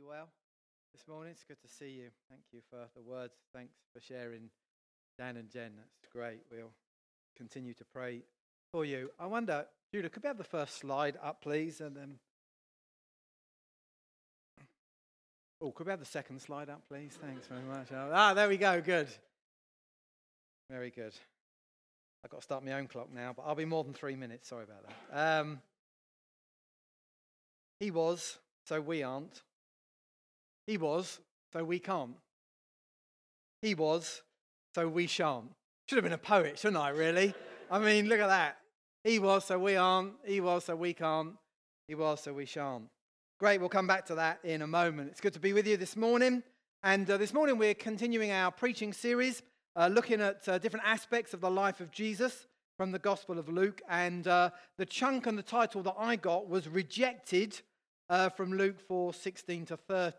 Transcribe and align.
you 0.00 0.08
well 0.08 0.28
this 0.94 1.06
morning? 1.06 1.30
It's 1.32 1.44
good 1.44 1.60
to 1.60 1.68
see 1.68 1.90
you. 1.90 2.08
Thank 2.30 2.42
you 2.52 2.60
for 2.70 2.88
the 2.96 3.02
words. 3.02 3.34
Thanks 3.52 3.74
for 3.92 4.00
sharing, 4.00 4.48
Dan 5.18 5.36
and 5.36 5.50
Jen. 5.50 5.72
That's 5.76 6.10
great. 6.10 6.40
We'll 6.50 6.72
continue 7.36 7.74
to 7.74 7.84
pray 7.84 8.22
for 8.72 8.84
you. 8.84 9.10
I 9.18 9.26
wonder, 9.26 9.66
Judah, 9.92 10.08
could 10.08 10.22
we 10.22 10.28
have 10.28 10.38
the 10.38 10.44
first 10.44 10.78
slide 10.78 11.18
up, 11.22 11.42
please? 11.42 11.82
And 11.82 11.94
then. 11.94 12.14
Oh, 15.60 15.70
could 15.70 15.86
we 15.86 15.90
have 15.90 16.00
the 16.00 16.06
second 16.06 16.40
slide 16.40 16.70
up, 16.70 16.80
please? 16.88 17.18
Thanks 17.20 17.46
very 17.46 17.62
much. 17.62 17.88
Ah, 17.92 18.32
there 18.32 18.48
we 18.48 18.56
go. 18.56 18.80
Good. 18.80 19.08
Very 20.70 20.90
good. 20.90 21.12
I've 22.24 22.30
got 22.30 22.38
to 22.38 22.44
start 22.44 22.64
my 22.64 22.72
own 22.72 22.86
clock 22.86 23.12
now, 23.12 23.34
but 23.36 23.42
I'll 23.46 23.54
be 23.54 23.66
more 23.66 23.84
than 23.84 23.92
three 23.92 24.16
minutes. 24.16 24.48
Sorry 24.48 24.64
about 24.64 24.86
that. 25.10 25.40
Um, 25.40 25.60
he 27.78 27.90
was, 27.90 28.38
so 28.64 28.80
we 28.80 29.02
aren't. 29.02 29.42
He 30.70 30.76
was, 30.76 31.18
so 31.52 31.64
we 31.64 31.80
can't. 31.80 32.14
He 33.60 33.74
was, 33.74 34.22
so 34.72 34.86
we 34.86 35.08
shan't. 35.08 35.50
Should 35.88 35.96
have 35.96 36.04
been 36.04 36.12
a 36.12 36.16
poet, 36.16 36.60
shouldn't 36.60 36.80
I, 36.80 36.90
really? 36.90 37.34
I 37.72 37.80
mean, 37.80 38.08
look 38.08 38.20
at 38.20 38.28
that. 38.28 38.58
He 39.02 39.18
was, 39.18 39.46
so 39.46 39.58
we 39.58 39.74
aren't. 39.74 40.12
He 40.24 40.40
was, 40.40 40.66
so 40.66 40.76
we 40.76 40.92
can't. 40.92 41.32
He 41.88 41.96
was, 41.96 42.20
so 42.20 42.32
we 42.32 42.46
shan't. 42.46 42.84
Great, 43.40 43.58
we'll 43.58 43.68
come 43.68 43.88
back 43.88 44.06
to 44.06 44.14
that 44.14 44.38
in 44.44 44.62
a 44.62 44.66
moment. 44.68 45.08
It's 45.10 45.20
good 45.20 45.32
to 45.32 45.40
be 45.40 45.52
with 45.52 45.66
you 45.66 45.76
this 45.76 45.96
morning. 45.96 46.40
And 46.84 47.10
uh, 47.10 47.16
this 47.16 47.34
morning 47.34 47.58
we're 47.58 47.74
continuing 47.74 48.30
our 48.30 48.52
preaching 48.52 48.92
series, 48.92 49.42
uh, 49.74 49.88
looking 49.88 50.20
at 50.20 50.48
uh, 50.48 50.58
different 50.58 50.86
aspects 50.86 51.34
of 51.34 51.40
the 51.40 51.50
life 51.50 51.80
of 51.80 51.90
Jesus 51.90 52.46
from 52.76 52.92
the 52.92 53.00
Gospel 53.00 53.40
of 53.40 53.48
Luke. 53.48 53.82
And 53.88 54.28
uh, 54.28 54.50
the 54.78 54.86
chunk 54.86 55.26
and 55.26 55.36
the 55.36 55.42
title 55.42 55.82
that 55.82 55.96
I 55.98 56.14
got 56.14 56.48
was 56.48 56.68
Rejected 56.68 57.60
uh, 58.08 58.28
from 58.28 58.52
Luke 58.52 58.78
4 58.86 59.12
16 59.12 59.66
to 59.66 59.76
30. 59.76 60.14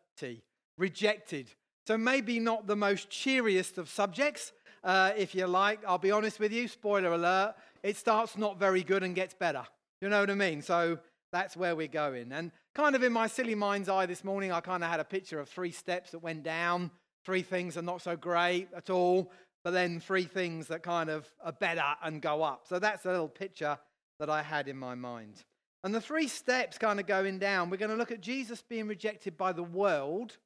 Rejected. 0.77 1.49
So, 1.87 1.97
maybe 1.97 2.39
not 2.39 2.67
the 2.67 2.75
most 2.75 3.09
cheeriest 3.09 3.77
of 3.77 3.89
subjects, 3.89 4.53
uh, 4.83 5.11
if 5.17 5.35
you 5.35 5.47
like. 5.47 5.79
I'll 5.87 5.97
be 5.97 6.11
honest 6.11 6.39
with 6.39 6.51
you, 6.51 6.67
spoiler 6.67 7.13
alert, 7.13 7.55
it 7.83 7.97
starts 7.97 8.37
not 8.37 8.59
very 8.59 8.83
good 8.83 9.03
and 9.03 9.15
gets 9.15 9.33
better. 9.33 9.63
You 10.01 10.09
know 10.09 10.19
what 10.19 10.29
I 10.29 10.35
mean? 10.35 10.61
So, 10.61 10.99
that's 11.31 11.55
where 11.55 11.75
we're 11.75 11.87
going. 11.87 12.31
And 12.31 12.51
kind 12.75 12.95
of 12.95 13.03
in 13.03 13.13
my 13.13 13.27
silly 13.27 13.55
mind's 13.55 13.89
eye 13.89 14.05
this 14.05 14.23
morning, 14.23 14.51
I 14.51 14.59
kind 14.59 14.83
of 14.83 14.89
had 14.89 14.99
a 14.99 15.05
picture 15.05 15.39
of 15.39 15.49
three 15.49 15.71
steps 15.71 16.11
that 16.11 16.19
went 16.19 16.43
down, 16.43 16.91
three 17.25 17.41
things 17.41 17.77
are 17.77 17.81
not 17.81 18.01
so 18.01 18.15
great 18.15 18.67
at 18.75 18.89
all, 18.89 19.31
but 19.63 19.71
then 19.71 19.99
three 19.99 20.23
things 20.23 20.67
that 20.67 20.83
kind 20.83 21.09
of 21.09 21.31
are 21.43 21.51
better 21.51 21.83
and 22.03 22.21
go 22.21 22.43
up. 22.43 22.67
So 22.67 22.79
that's 22.79 23.05
a 23.05 23.11
little 23.11 23.29
picture 23.29 23.77
that 24.19 24.29
I 24.29 24.43
had 24.43 24.67
in 24.67 24.77
my 24.77 24.95
mind. 24.95 25.43
And 25.83 25.95
the 25.95 26.01
three 26.01 26.27
steps 26.27 26.77
kind 26.77 26.99
of 26.99 27.07
going 27.07 27.39
down, 27.39 27.69
we're 27.69 27.77
going 27.77 27.91
to 27.91 27.97
look 27.97 28.11
at 28.11 28.21
Jesus 28.21 28.61
being 28.61 28.87
rejected 28.87 29.37
by 29.37 29.51
the 29.51 29.63
world. 29.63 30.37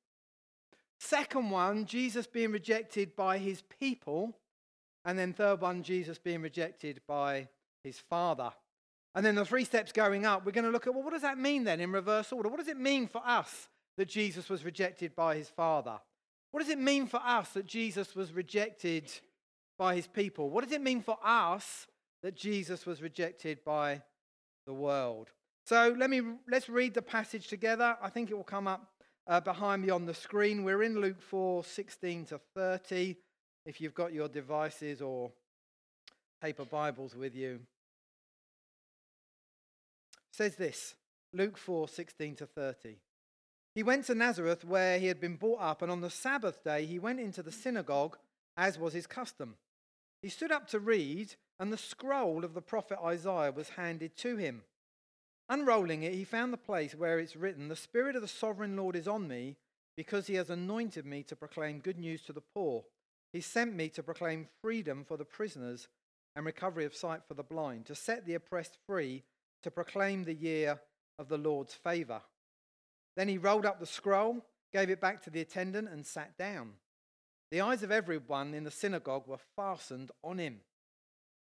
Second 1.00 1.50
one, 1.50 1.86
Jesus 1.86 2.26
being 2.26 2.52
rejected 2.52 3.16
by 3.16 3.38
his 3.38 3.62
people. 3.80 4.38
And 5.04 5.20
then 5.20 5.34
third 5.34 5.62
one, 5.62 5.84
Jesus 5.84 6.18
being 6.18 6.42
rejected 6.42 7.02
by 7.08 7.50
his 7.84 8.00
father. 8.00 8.52
And 9.14 9.26
then 9.26 9.36
the 9.36 9.46
three 9.46 9.66
steps 9.66 9.92
going 9.92 10.26
up, 10.26 10.46
we're 10.46 10.52
going 10.52 10.66
to 10.66 10.72
look 10.72 10.88
at 10.88 10.94
well, 10.94 11.04
what 11.04 11.14
does 11.14 11.22
that 11.22 11.38
mean 11.38 11.64
then 11.64 11.80
in 11.80 11.92
reverse 11.92 12.32
order? 12.32 12.50
What 12.50 12.60
does 12.60 12.68
it 12.68 12.80
mean 12.80 13.08
for 13.08 13.22
us 13.26 13.70
that 13.98 14.08
Jesus 14.08 14.50
was 14.50 14.66
rejected 14.66 15.16
by 15.16 15.36
his 15.36 15.50
father? 15.50 16.00
What 16.52 16.62
does 16.62 16.70
it 16.70 16.80
mean 16.80 17.08
for 17.08 17.22
us 17.24 17.50
that 17.50 17.66
Jesus 17.66 18.16
was 18.16 18.34
rejected 18.34 19.12
by 19.78 19.96
his 19.96 20.08
people? 20.08 20.50
What 20.50 20.64
does 20.64 20.74
it 20.74 20.82
mean 20.82 21.02
for 21.02 21.18
us 21.24 21.88
that 22.24 22.36
Jesus 22.36 22.86
was 22.86 23.02
rejected 23.02 23.64
by 23.66 24.02
the 24.66 24.74
world. 24.74 25.32
So 25.66 25.96
let 25.98 26.10
me 26.10 26.22
let's 26.48 26.70
read 26.70 26.94
the 26.94 27.02
passage 27.02 27.48
together. 27.48 27.98
I 28.02 28.10
think 28.10 28.30
it 28.30 28.36
will 28.36 28.44
come 28.44 28.68
up 28.68 28.88
uh, 29.28 29.40
behind 29.40 29.82
me 29.82 29.90
on 29.90 30.06
the 30.06 30.14
screen. 30.14 30.64
We're 30.64 30.84
in 30.84 31.00
Luke 31.00 31.22
4, 31.22 31.64
16 31.64 32.26
to 32.26 32.40
30. 32.56 33.16
If 33.66 33.82
you've 33.82 33.96
got 33.96 34.14
your 34.14 34.28
devices 34.28 35.02
or 35.02 35.32
paper 36.42 36.66
Bibles 36.66 37.16
with 37.16 37.36
you. 37.36 37.62
It 40.14 40.36
says 40.36 40.56
this 40.56 40.96
Luke 41.34 41.58
4, 41.58 41.88
16 41.88 42.36
to 42.36 42.46
30. 42.46 42.98
He 43.74 43.84
went 43.84 44.06
to 44.06 44.16
Nazareth 44.16 44.64
where 44.64 45.00
he 45.00 45.08
had 45.08 45.20
been 45.20 45.36
brought 45.36 45.62
up, 45.62 45.82
and 45.82 45.92
on 45.92 46.02
the 46.02 46.10
Sabbath 46.10 46.64
day 46.64 46.86
he 46.86 47.00
went 47.00 47.20
into 47.20 47.42
the 47.42 47.52
synagogue 47.52 48.18
as 48.56 48.78
was 48.78 48.94
his 48.94 49.08
custom. 49.08 49.56
He 50.22 50.30
stood 50.30 50.52
up 50.52 50.68
to 50.70 50.80
read, 50.80 51.36
and 51.60 51.72
the 51.72 51.78
scroll 51.78 52.44
of 52.44 52.54
the 52.54 52.62
prophet 52.62 53.00
Isaiah 53.04 53.52
was 53.52 53.70
handed 53.70 54.18
to 54.18 54.38
him. 54.38 54.64
Unrolling 55.48 56.04
it, 56.04 56.14
he 56.14 56.24
found 56.24 56.52
the 56.52 56.58
place 56.58 56.96
where 56.96 57.20
it's 57.20 57.36
written, 57.36 57.68
The 57.68 57.76
Spirit 57.76 58.16
of 58.16 58.22
the 58.22 58.28
sovereign 58.28 58.76
Lord 58.76 58.96
is 58.96 59.08
on 59.08 59.28
me, 59.28 59.58
because 59.96 60.28
he 60.28 60.36
has 60.36 60.50
anointed 60.50 61.06
me 61.06 61.24
to 61.24 61.36
proclaim 61.36 61.80
good 61.80 61.98
news 61.98 62.24
to 62.24 62.34
the 62.34 62.42
poor. 62.42 62.84
He 63.32 63.42
sent 63.42 63.76
me 63.76 63.90
to 63.90 64.04
proclaim 64.04 64.48
freedom 64.62 65.06
for 65.08 65.18
the 65.18 65.26
prisoners 65.26 65.88
and 66.36 66.46
recovery 66.46 66.86
of 66.86 66.96
sight 66.96 67.22
for 67.28 67.34
the 67.34 67.44
blind, 67.44 67.86
to 67.86 67.96
set 67.96 68.26
the 68.26 68.34
oppressed 68.34 68.78
free, 68.88 69.24
to 69.64 69.72
proclaim 69.72 70.24
the 70.24 70.34
year 70.34 70.80
of 71.18 71.30
the 71.30 71.38
Lord's 71.38 71.74
favor. 71.74 72.22
Then 73.16 73.30
he 73.30 73.38
rolled 73.38 73.66
up 73.66 73.80
the 73.80 73.86
scroll, 73.86 74.44
gave 74.74 74.90
it 74.90 75.00
back 75.00 75.24
to 75.24 75.30
the 75.30 75.42
attendant, 75.42 75.88
and 75.90 76.06
sat 76.06 76.38
down. 76.38 76.74
The 77.52 77.62
eyes 77.62 77.84
of 77.84 77.92
everyone 77.92 78.54
in 78.54 78.64
the 78.64 78.72
synagogue 78.72 79.28
were 79.28 79.40
fastened 79.56 80.12
on 80.24 80.40
him. 80.40 80.60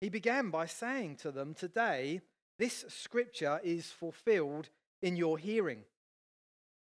He 0.01 0.09
began 0.09 0.49
by 0.49 0.65
saying 0.65 1.17
to 1.17 1.31
them, 1.31 1.53
Today, 1.53 2.21
this 2.57 2.83
scripture 2.89 3.61
is 3.63 3.91
fulfilled 3.91 4.69
in 5.01 5.15
your 5.15 5.37
hearing. 5.37 5.83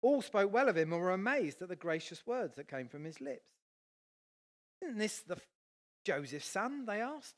All 0.01 0.21
spoke 0.21 0.53
well 0.53 0.69
of 0.69 0.77
him 0.77 0.93
and 0.93 1.01
were 1.01 1.11
amazed 1.11 1.61
at 1.61 1.69
the 1.69 1.75
gracious 1.75 2.27
words 2.27 2.57
that 2.57 2.67
came 2.67 2.89
from 2.89 3.05
his 3.05 3.19
lips. 3.19 3.49
Isn't 4.81 4.99
this 4.99 5.21
the 5.21 5.37
Joseph's 6.05 6.47
son? 6.47 6.85
They 6.85 7.01
asked. 7.01 7.35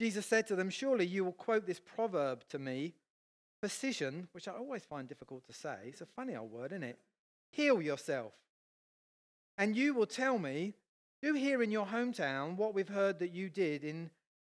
Jesus 0.00 0.26
said 0.26 0.46
to 0.48 0.56
them, 0.56 0.70
Surely 0.70 1.06
you 1.06 1.24
will 1.24 1.32
quote 1.32 1.66
this 1.66 1.80
proverb 1.80 2.42
to 2.50 2.58
me 2.58 2.94
Physician, 3.60 4.28
which 4.32 4.46
I 4.46 4.52
always 4.52 4.84
find 4.84 5.08
difficult 5.08 5.44
to 5.46 5.52
say, 5.52 5.76
it's 5.86 6.00
a 6.00 6.06
funny 6.06 6.36
old 6.36 6.52
word, 6.52 6.72
isn't 6.72 6.84
it? 6.84 6.98
Heal 7.50 7.82
yourself. 7.82 8.32
And 9.56 9.74
you 9.74 9.94
will 9.94 10.06
tell 10.06 10.38
me, 10.38 10.74
do 11.22 11.34
here 11.34 11.62
in 11.62 11.72
your 11.72 11.86
hometown 11.86 12.56
what 12.56 12.74
we've 12.74 12.88
heard 12.88 13.18
that 13.18 13.34
you 13.34 13.50
did 13.50 13.82
in 13.82 14.10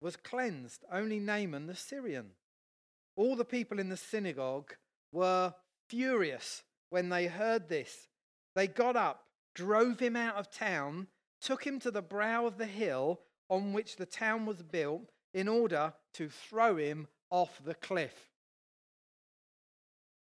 was 0.00 0.16
cleansed, 0.16 0.84
only 0.92 1.18
Naaman 1.18 1.66
the 1.66 1.74
Syrian. 1.74 2.30
All 3.16 3.36
the 3.36 3.44
people 3.44 3.78
in 3.78 3.88
the 3.88 3.96
synagogue 3.96 4.74
were 5.12 5.54
furious 5.88 6.62
when 6.90 7.08
they 7.08 7.26
heard 7.26 7.68
this. 7.68 8.08
They 8.54 8.66
got 8.66 8.96
up, 8.96 9.24
drove 9.54 10.00
him 10.00 10.16
out 10.16 10.36
of 10.36 10.50
town, 10.50 11.08
took 11.40 11.64
him 11.64 11.78
to 11.80 11.90
the 11.90 12.02
brow 12.02 12.46
of 12.46 12.58
the 12.58 12.66
hill 12.66 13.20
on 13.48 13.72
which 13.72 13.96
the 13.96 14.06
town 14.06 14.46
was 14.46 14.62
built 14.62 15.10
in 15.32 15.48
order 15.48 15.92
to 16.14 16.28
throw 16.28 16.76
him 16.76 17.06
off 17.30 17.60
the 17.64 17.74
cliff. 17.74 18.30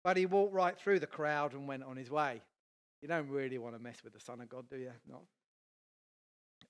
But 0.03 0.16
he 0.16 0.27
walked 0.27 0.54
right 0.54 0.78
through 0.78 1.00
the 1.00 1.06
crowd 1.06 1.53
and 1.53 1.69
went 1.69 1.84
on 1.84 1.97
his 1.97 2.10
way. 2.10 2.42
You 3.03 3.09
don't 3.09 3.28
really 3.28 3.59
want 3.59 3.75
to 3.75 3.82
mess 3.82 4.03
with 4.04 4.13
the 4.13 4.21
Son 4.21 4.41
of 4.41 4.48
God, 4.48 4.68
do 4.68 4.77
you? 4.77 4.92
Not. 5.09 5.22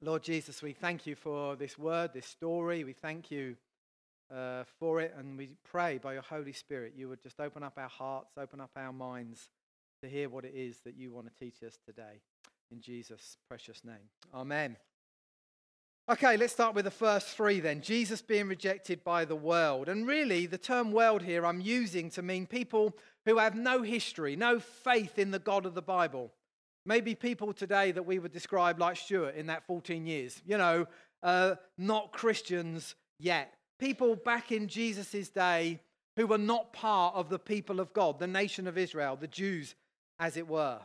Lord 0.03 0.23
Jesus, 0.23 0.63
we 0.63 0.73
thank 0.73 1.07
you 1.07 1.15
for 1.15 1.57
this 1.57 1.79
word, 1.79 2.13
this 2.15 2.25
story. 2.25 2.85
We 2.85 2.95
thank 2.95 3.31
you 3.31 3.57
uh, 4.35 4.65
for 4.79 5.03
it, 5.03 5.15
and 5.19 5.37
we 5.37 5.51
pray 5.63 5.99
by 5.99 6.15
your 6.15 6.23
Holy 6.23 6.55
Spirit 6.55 6.95
you 6.97 7.11
would 7.11 7.23
just 7.23 7.39
open 7.39 7.63
up 7.63 7.75
our 7.77 7.89
hearts, 7.89 8.31
open 8.39 8.63
up 8.63 8.71
our 8.77 8.95
minds 8.95 9.51
to 10.03 10.09
hear 10.09 10.31
what 10.31 10.47
it 10.47 10.55
is 10.55 10.79
that 10.87 10.97
you 10.97 11.13
want 11.13 11.27
to 11.27 11.45
teach 11.45 11.63
us 11.63 11.79
today. 11.85 12.23
In 12.73 12.81
Jesus' 12.81 13.37
precious 13.47 13.85
name. 13.85 14.09
Amen. 14.33 14.79
Okay, 16.09 16.39
let's 16.39 16.55
start 16.55 16.75
with 16.75 16.87
the 16.87 16.91
first 16.91 17.29
three 17.29 17.61
then. 17.61 17.83
Jesus 17.83 18.23
being 18.23 18.49
rejected 18.49 19.05
by 19.05 19.27
the 19.27 19.37
world. 19.37 19.91
And 19.91 20.07
really, 20.07 20.47
the 20.47 20.57
term 20.57 20.93
world 20.93 21.21
here 21.23 21.45
I'm 21.45 21.61
using 21.61 22.09
to 22.13 22.23
mean 22.23 22.47
people 22.47 22.97
who 23.27 23.37
have 23.37 23.55
no 23.55 23.83
history, 23.83 24.35
no 24.35 24.61
faith 24.61 25.19
in 25.19 25.31
the 25.31 25.39
God 25.39 25.67
of 25.67 25.75
the 25.75 25.83
Bible. 25.83 26.33
Maybe 26.87 27.15
people 27.15 27.53
today 27.53 27.93
that 27.93 28.07
we 28.07 28.19
would 28.19 28.33
describe 28.33 28.81
like 28.81 28.97
Stuart 28.97 29.35
in 29.35 29.47
that 29.47 29.67
14 29.67 30.07
years, 30.07 30.41
you 30.47 30.57
know, 30.57 30.87
uh, 31.23 31.57
not 31.77 32.13
Christians 32.13 32.95
yet. 33.19 33.55
People 33.79 34.17
back 34.17 34.51
in 34.51 34.69
Jesus' 34.69 35.29
day 35.29 35.81
who 36.17 36.27
were 36.27 36.39
not 36.39 36.73
part 36.73 37.15
of 37.15 37.29
the 37.29 37.39
people 37.39 37.81
of 37.81 37.93
God, 37.93 38.19
the 38.19 38.27
nation 38.27 38.67
of 38.67 38.79
Israel, 38.79 39.17
the 39.17 39.27
Jews, 39.27 39.75
as 40.19 40.37
it 40.37 40.49
were. 40.49 40.81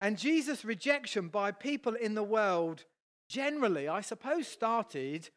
And 0.00 0.18
Jesus' 0.18 0.64
rejection 0.64 1.28
by 1.28 1.52
people 1.52 1.94
in 1.94 2.14
the 2.14 2.22
world 2.22 2.84
generally, 3.28 3.88
I 3.88 4.00
suppose, 4.00 4.46
started 4.46 5.30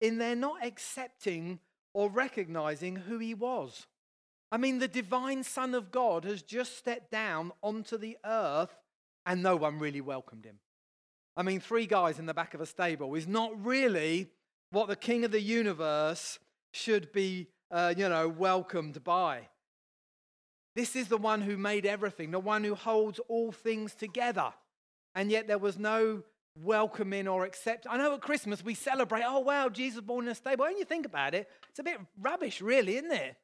in 0.00 0.18
their 0.18 0.36
not 0.36 0.64
accepting 0.64 1.60
or 1.92 2.10
recognizing 2.10 2.96
who 2.96 3.18
he 3.18 3.34
was. 3.34 3.86
I 4.52 4.58
mean, 4.58 4.78
the 4.78 4.88
divine 4.88 5.42
Son 5.42 5.74
of 5.74 5.90
God 5.90 6.24
has 6.24 6.42
just 6.42 6.76
stepped 6.76 7.10
down 7.10 7.52
onto 7.62 7.98
the 7.98 8.16
earth 8.24 8.76
and 9.26 9.42
no 9.42 9.56
one 9.56 9.78
really 9.78 10.00
welcomed 10.00 10.44
him. 10.44 10.58
I 11.36 11.42
mean, 11.42 11.60
three 11.60 11.86
guys 11.86 12.18
in 12.18 12.26
the 12.26 12.32
back 12.32 12.54
of 12.54 12.60
a 12.60 12.66
stable 12.66 13.14
is 13.14 13.26
not 13.26 13.52
really 13.62 14.30
what 14.70 14.88
the 14.88 14.96
King 14.96 15.24
of 15.24 15.32
the 15.32 15.40
universe 15.40 16.38
should 16.72 17.12
be, 17.12 17.48
uh, 17.70 17.92
you 17.96 18.08
know, 18.08 18.28
welcomed 18.28 19.02
by. 19.04 19.48
This 20.74 20.96
is 20.96 21.08
the 21.08 21.18
one 21.18 21.42
who 21.42 21.56
made 21.56 21.84
everything, 21.84 22.30
the 22.30 22.38
one 22.38 22.64
who 22.64 22.74
holds 22.74 23.18
all 23.28 23.52
things 23.52 23.94
together. 23.94 24.52
And 25.14 25.30
yet 25.30 25.46
there 25.46 25.58
was 25.58 25.78
no 25.78 26.22
welcoming 26.62 27.28
or 27.28 27.44
accept. 27.44 27.86
I 27.88 27.96
know 27.96 28.14
at 28.14 28.20
Christmas 28.20 28.64
we 28.64 28.74
celebrate, 28.74 29.22
oh 29.26 29.40
wow, 29.40 29.68
Jesus 29.68 30.00
born 30.00 30.26
in 30.26 30.32
a 30.32 30.34
stable. 30.34 30.64
When 30.64 30.76
you 30.76 30.84
think 30.84 31.06
about 31.06 31.34
it, 31.34 31.48
it's 31.70 31.78
a 31.78 31.82
bit 31.82 31.98
rubbish, 32.20 32.60
really, 32.60 32.96
isn't 32.96 33.12
it? 33.12 33.36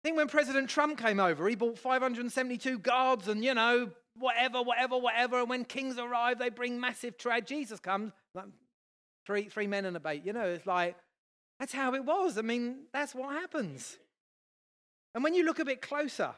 I 0.00 0.02
think 0.02 0.16
when 0.16 0.28
President 0.28 0.70
Trump 0.70 0.98
came 0.98 1.20
over, 1.20 1.48
he 1.48 1.56
bought 1.56 1.78
572 1.78 2.78
guards 2.78 3.28
and, 3.28 3.44
you 3.44 3.54
know, 3.54 3.90
whatever, 4.20 4.62
whatever, 4.62 4.98
whatever. 4.98 5.40
And 5.40 5.48
when 5.48 5.64
kings 5.64 5.98
arrive, 5.98 6.38
they 6.38 6.50
bring 6.50 6.78
massive 6.78 7.18
trade. 7.18 7.46
Jesus 7.46 7.80
comes, 7.80 8.12
like 8.34 8.46
three, 9.26 9.48
three 9.48 9.66
men 9.66 9.84
and 9.84 9.96
a 9.96 10.00
bait. 10.00 10.24
You 10.24 10.32
know, 10.32 10.46
it's 10.46 10.66
like, 10.66 10.96
that's 11.58 11.72
how 11.72 11.94
it 11.94 12.04
was. 12.04 12.38
I 12.38 12.42
mean, 12.42 12.84
that's 12.92 13.14
what 13.14 13.32
happens. 13.32 13.98
And 15.14 15.24
when 15.24 15.34
you 15.34 15.44
look 15.44 15.58
a 15.58 15.64
bit 15.64 15.82
closer 15.82 16.34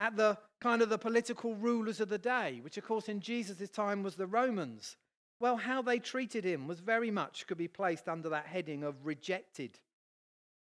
at 0.00 0.16
the 0.16 0.38
kind 0.60 0.82
of 0.82 0.88
the 0.88 0.98
political 0.98 1.54
rulers 1.54 2.00
of 2.00 2.08
the 2.08 2.18
day, 2.18 2.60
which 2.62 2.78
of 2.78 2.84
course 2.84 3.08
in 3.08 3.20
Jesus' 3.20 3.68
time 3.68 4.02
was 4.02 4.16
the 4.16 4.26
Romans, 4.26 4.96
well, 5.40 5.56
how 5.56 5.82
they 5.82 5.98
treated 5.98 6.44
him 6.44 6.66
was 6.66 6.80
very 6.80 7.10
much 7.10 7.46
could 7.46 7.58
be 7.58 7.68
placed 7.68 8.08
under 8.08 8.30
that 8.30 8.46
heading 8.46 8.82
of 8.82 9.04
rejected. 9.04 9.78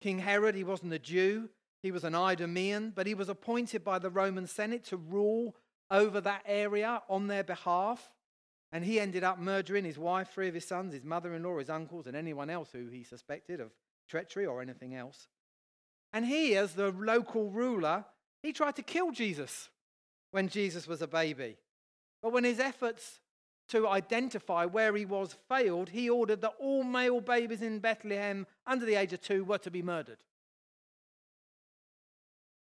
King 0.00 0.18
Herod, 0.18 0.54
he 0.54 0.64
wasn't 0.64 0.92
a 0.92 0.98
Jew, 0.98 1.48
he 1.82 1.90
was 1.90 2.04
an 2.04 2.14
Idumean, 2.14 2.92
but 2.94 3.06
he 3.06 3.14
was 3.14 3.28
appointed 3.28 3.84
by 3.84 3.98
the 3.98 4.10
Roman 4.10 4.46
Senate 4.46 4.84
to 4.86 4.96
rule 4.96 5.54
over 5.90 6.20
that 6.20 6.42
area 6.46 7.02
on 7.08 7.26
their 7.26 7.44
behalf. 7.44 8.12
And 8.72 8.84
he 8.84 8.98
ended 8.98 9.24
up 9.24 9.38
murdering 9.38 9.84
his 9.84 9.98
wife, 9.98 10.30
three 10.32 10.48
of 10.48 10.54
his 10.54 10.66
sons, 10.66 10.92
his 10.92 11.04
mother 11.04 11.34
in 11.34 11.42
law, 11.44 11.58
his 11.58 11.70
uncles, 11.70 12.06
and 12.06 12.16
anyone 12.16 12.50
else 12.50 12.70
who 12.72 12.88
he 12.88 13.04
suspected 13.04 13.60
of 13.60 13.70
treachery 14.08 14.44
or 14.46 14.60
anything 14.60 14.94
else. 14.94 15.28
And 16.12 16.24
he, 16.24 16.56
as 16.56 16.74
the 16.74 16.90
local 16.90 17.50
ruler, 17.50 18.04
he 18.42 18.52
tried 18.52 18.76
to 18.76 18.82
kill 18.82 19.12
Jesus 19.12 19.70
when 20.30 20.48
Jesus 20.48 20.86
was 20.86 21.02
a 21.02 21.06
baby. 21.06 21.56
But 22.22 22.32
when 22.32 22.44
his 22.44 22.60
efforts 22.60 23.20
to 23.68 23.88
identify 23.88 24.64
where 24.64 24.94
he 24.94 25.04
was 25.04 25.36
failed, 25.48 25.90
he 25.90 26.08
ordered 26.08 26.40
that 26.42 26.54
all 26.58 26.84
male 26.84 27.20
babies 27.20 27.62
in 27.62 27.80
Bethlehem 27.80 28.46
under 28.66 28.86
the 28.86 28.94
age 28.94 29.12
of 29.12 29.20
two 29.20 29.44
were 29.44 29.58
to 29.58 29.70
be 29.70 29.82
murdered. 29.82 30.18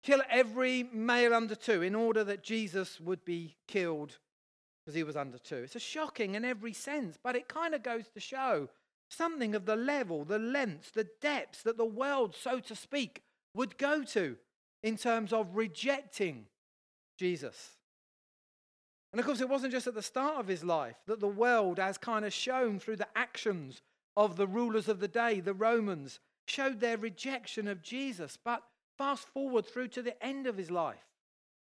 Kill 0.07 0.23
every 0.31 0.85
male 0.85 1.35
under 1.35 1.57
two 1.57 1.83
in 1.83 1.97
order 1.97 2.23
that 2.23 2.45
Jesus 2.45 3.01
would 3.01 3.25
be 3.25 3.57
killed 3.67 4.19
because 4.79 4.95
he 4.95 5.03
was 5.03 5.17
under 5.17 5.37
two. 5.37 5.57
It's 5.57 5.75
a 5.75 5.81
shocking 5.81 6.37
in 6.37 6.45
every 6.45 6.73
sense, 6.73 7.19
but 7.21 7.35
it 7.35 7.49
kind 7.49 7.75
of 7.75 7.83
goes 7.83 8.07
to 8.15 8.21
show 8.21 8.69
something 9.11 9.53
of 9.57 9.67
the 9.67 9.75
level, 9.75 10.25
the 10.25 10.39
lengths, 10.39 10.93
the 10.93 11.09
depths 11.21 11.65
that 11.65 11.77
the 11.77 11.85
world, 11.85 12.37
so 12.41 12.61
to 12.61 12.77
speak, 12.77 13.25
would 13.53 13.79
go 13.79 14.05
to 14.05 14.37
in 14.85 14.97
terms 14.97 15.33
of 15.33 15.57
rejecting 15.57 16.47
Jesus. 17.19 17.71
And 19.11 19.19
of 19.19 19.27
course, 19.27 19.41
it 19.41 19.49
wasn't 19.49 19.73
just 19.73 19.89
at 19.89 19.97
the 19.97 20.03
start 20.03 20.39
of 20.39 20.47
his 20.47 20.63
life 20.63 20.99
that 21.09 21.19
the 21.19 21.27
world, 21.27 21.81
as 21.81 21.99
kind 21.99 22.25
of 22.25 22.33
shown 22.33 22.79
through 22.79 22.97
the 22.97 23.09
actions 23.17 23.83
of 24.17 24.37
the 24.37 24.47
rulers 24.47 24.87
of 24.87 25.01
the 25.01 25.09
day, 25.09 25.41
the 25.41 25.53
Romans, 25.53 26.21
showed 26.47 26.79
their 26.79 26.97
rejection 26.97 27.67
of 27.67 27.83
Jesus. 27.83 28.39
But 28.45 28.63
fast 28.99 29.29
forward 29.29 29.67
through 29.67 29.89
to 29.89 30.03
the 30.03 30.23
end 30.25 30.47
of 30.47 30.57
his 30.57 30.71
life, 30.71 31.07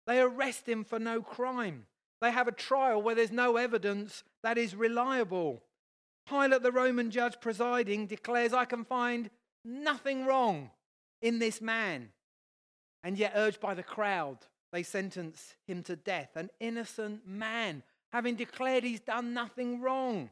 they 0.07 0.21
arrest 0.21 0.69
him 0.69 0.85
for 0.85 0.99
no 0.99 1.23
crime. 1.23 1.87
They 2.21 2.31
have 2.31 2.49
a 2.49 2.53
trial 2.53 3.01
where 3.01 3.15
there's 3.15 3.33
no 3.33 3.57
evidence 3.57 4.25
that 4.43 4.59
is 4.59 4.75
reliable. 4.75 5.63
Pilate, 6.29 6.63
the 6.63 6.73
Roman 6.73 7.11
judge 7.11 7.41
presiding, 7.41 8.07
declares, 8.07 8.53
I 8.53 8.65
can 8.65 8.85
find 8.85 9.31
nothing 9.65 10.27
wrong 10.27 10.71
in 11.23 11.39
this 11.39 11.61
man. 11.61 12.11
And 13.03 13.19
yet, 13.19 13.33
urged 13.35 13.61
by 13.61 13.75
the 13.75 13.83
crowd, 13.83 14.39
they 14.73 14.83
sentence 14.83 15.55
him 15.67 15.83
to 15.85 15.97
death, 15.97 16.37
an 16.37 16.51
innocent 16.61 17.27
man, 17.27 17.83
having 18.13 18.35
declared 18.35 18.85
he's 18.85 19.01
done 19.01 19.33
nothing 19.33 19.81
wrong. 19.81 20.31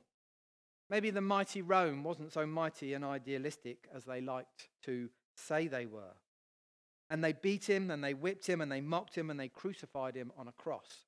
Maybe 0.90 1.10
the 1.10 1.20
mighty 1.20 1.62
Rome 1.62 2.02
wasn't 2.02 2.32
so 2.32 2.46
mighty 2.46 2.94
and 2.94 3.04
idealistic 3.04 3.88
as 3.94 4.04
they 4.04 4.20
liked 4.20 4.68
to 4.84 5.10
say 5.36 5.66
they 5.68 5.86
were. 5.86 6.14
And 7.10 7.24
they 7.24 7.32
beat 7.32 7.68
him, 7.68 7.90
and 7.90 8.04
they 8.04 8.14
whipped 8.14 8.46
him, 8.46 8.60
and 8.60 8.70
they 8.70 8.80
mocked 8.80 9.16
him, 9.16 9.30
and 9.30 9.40
they 9.40 9.48
crucified 9.48 10.14
him 10.14 10.30
on 10.36 10.48
a 10.48 10.52
cross. 10.52 11.04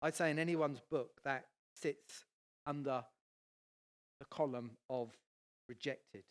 I'd 0.00 0.14
say 0.14 0.30
in 0.30 0.38
anyone's 0.38 0.80
book 0.90 1.20
that 1.24 1.46
sits 1.74 2.24
under 2.66 3.04
the 4.20 4.26
column 4.26 4.72
of 4.88 5.10
rejected. 5.68 6.22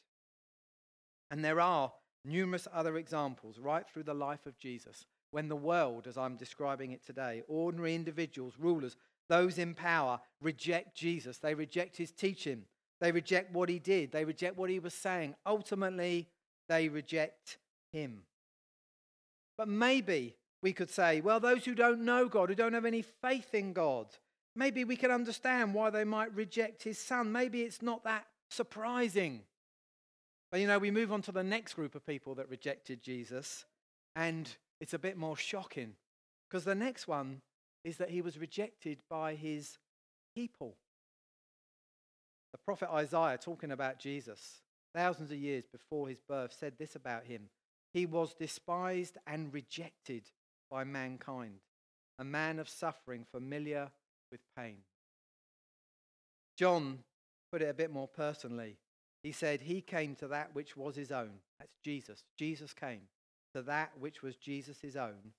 And 1.29 1.43
there 1.43 1.59
are 1.59 1.91
numerous 2.23 2.67
other 2.73 2.97
examples 2.97 3.57
right 3.59 3.85
through 3.87 4.03
the 4.03 4.13
life 4.13 4.45
of 4.45 4.57
Jesus 4.57 5.05
when 5.31 5.47
the 5.47 5.55
world, 5.55 6.07
as 6.07 6.17
I'm 6.17 6.35
describing 6.35 6.91
it 6.91 7.05
today, 7.05 7.43
ordinary 7.47 7.95
individuals, 7.95 8.53
rulers, 8.59 8.97
those 9.29 9.57
in 9.57 9.73
power, 9.73 10.19
reject 10.41 10.95
Jesus. 10.95 11.37
They 11.37 11.53
reject 11.53 11.95
his 11.95 12.11
teaching. 12.11 12.63
They 12.99 13.11
reject 13.11 13.53
what 13.53 13.69
he 13.69 13.79
did. 13.79 14.11
They 14.11 14.25
reject 14.25 14.57
what 14.57 14.69
he 14.69 14.79
was 14.79 14.93
saying. 14.93 15.35
Ultimately, 15.45 16.27
they 16.67 16.89
reject 16.89 17.57
him. 17.93 18.23
But 19.57 19.67
maybe 19.67 20.35
we 20.61 20.73
could 20.73 20.89
say, 20.89 21.21
well, 21.21 21.39
those 21.39 21.65
who 21.65 21.75
don't 21.75 22.01
know 22.01 22.27
God, 22.27 22.49
who 22.49 22.55
don't 22.55 22.73
have 22.73 22.85
any 22.85 23.01
faith 23.01 23.53
in 23.53 23.73
God, 23.73 24.07
maybe 24.55 24.83
we 24.83 24.95
can 24.95 25.11
understand 25.11 25.73
why 25.73 25.89
they 25.89 26.03
might 26.03 26.33
reject 26.35 26.83
his 26.83 26.97
son. 26.97 27.31
Maybe 27.31 27.61
it's 27.61 27.81
not 27.81 28.03
that 28.03 28.25
surprising. 28.49 29.41
But 30.51 30.59
you 30.59 30.67
know, 30.67 30.79
we 30.79 30.91
move 30.91 31.11
on 31.11 31.21
to 31.23 31.31
the 31.31 31.43
next 31.43 31.73
group 31.73 31.95
of 31.95 32.05
people 32.05 32.35
that 32.35 32.49
rejected 32.49 33.01
Jesus, 33.01 33.65
and 34.15 34.49
it's 34.79 34.93
a 34.93 34.99
bit 34.99 35.17
more 35.17 35.37
shocking 35.37 35.93
because 36.49 36.65
the 36.65 36.75
next 36.75 37.07
one 37.07 37.41
is 37.83 37.97
that 37.97 38.09
he 38.09 38.21
was 38.21 38.37
rejected 38.37 38.99
by 39.09 39.35
his 39.35 39.77
people. 40.35 40.75
The 42.51 42.59
prophet 42.65 42.89
Isaiah, 42.91 43.37
talking 43.37 43.71
about 43.71 43.97
Jesus, 43.97 44.61
thousands 44.93 45.31
of 45.31 45.37
years 45.37 45.63
before 45.71 46.09
his 46.09 46.19
birth, 46.19 46.53
said 46.59 46.73
this 46.77 46.95
about 46.95 47.23
him 47.23 47.49
He 47.93 48.05
was 48.05 48.33
despised 48.33 49.17
and 49.27 49.53
rejected 49.53 50.23
by 50.69 50.83
mankind, 50.83 51.59
a 52.17 52.23
man 52.23 52.59
of 52.59 52.69
suffering, 52.69 53.25
familiar 53.31 53.89
with 54.31 54.41
pain. 54.57 54.77
John 56.57 56.99
put 57.51 57.61
it 57.61 57.69
a 57.69 57.73
bit 57.73 57.91
more 57.91 58.07
personally. 58.07 58.77
He 59.23 59.31
said, 59.31 59.61
He 59.61 59.81
came 59.81 60.15
to 60.15 60.27
that 60.29 60.55
which 60.55 60.77
was 60.77 60.95
his 60.95 61.11
own. 61.11 61.31
That's 61.59 61.75
Jesus. 61.83 62.23
Jesus 62.37 62.73
came 62.73 63.01
to 63.53 63.61
that 63.63 63.91
which 63.99 64.23
was 64.23 64.35
Jesus' 64.37 64.95
own, 64.95 65.33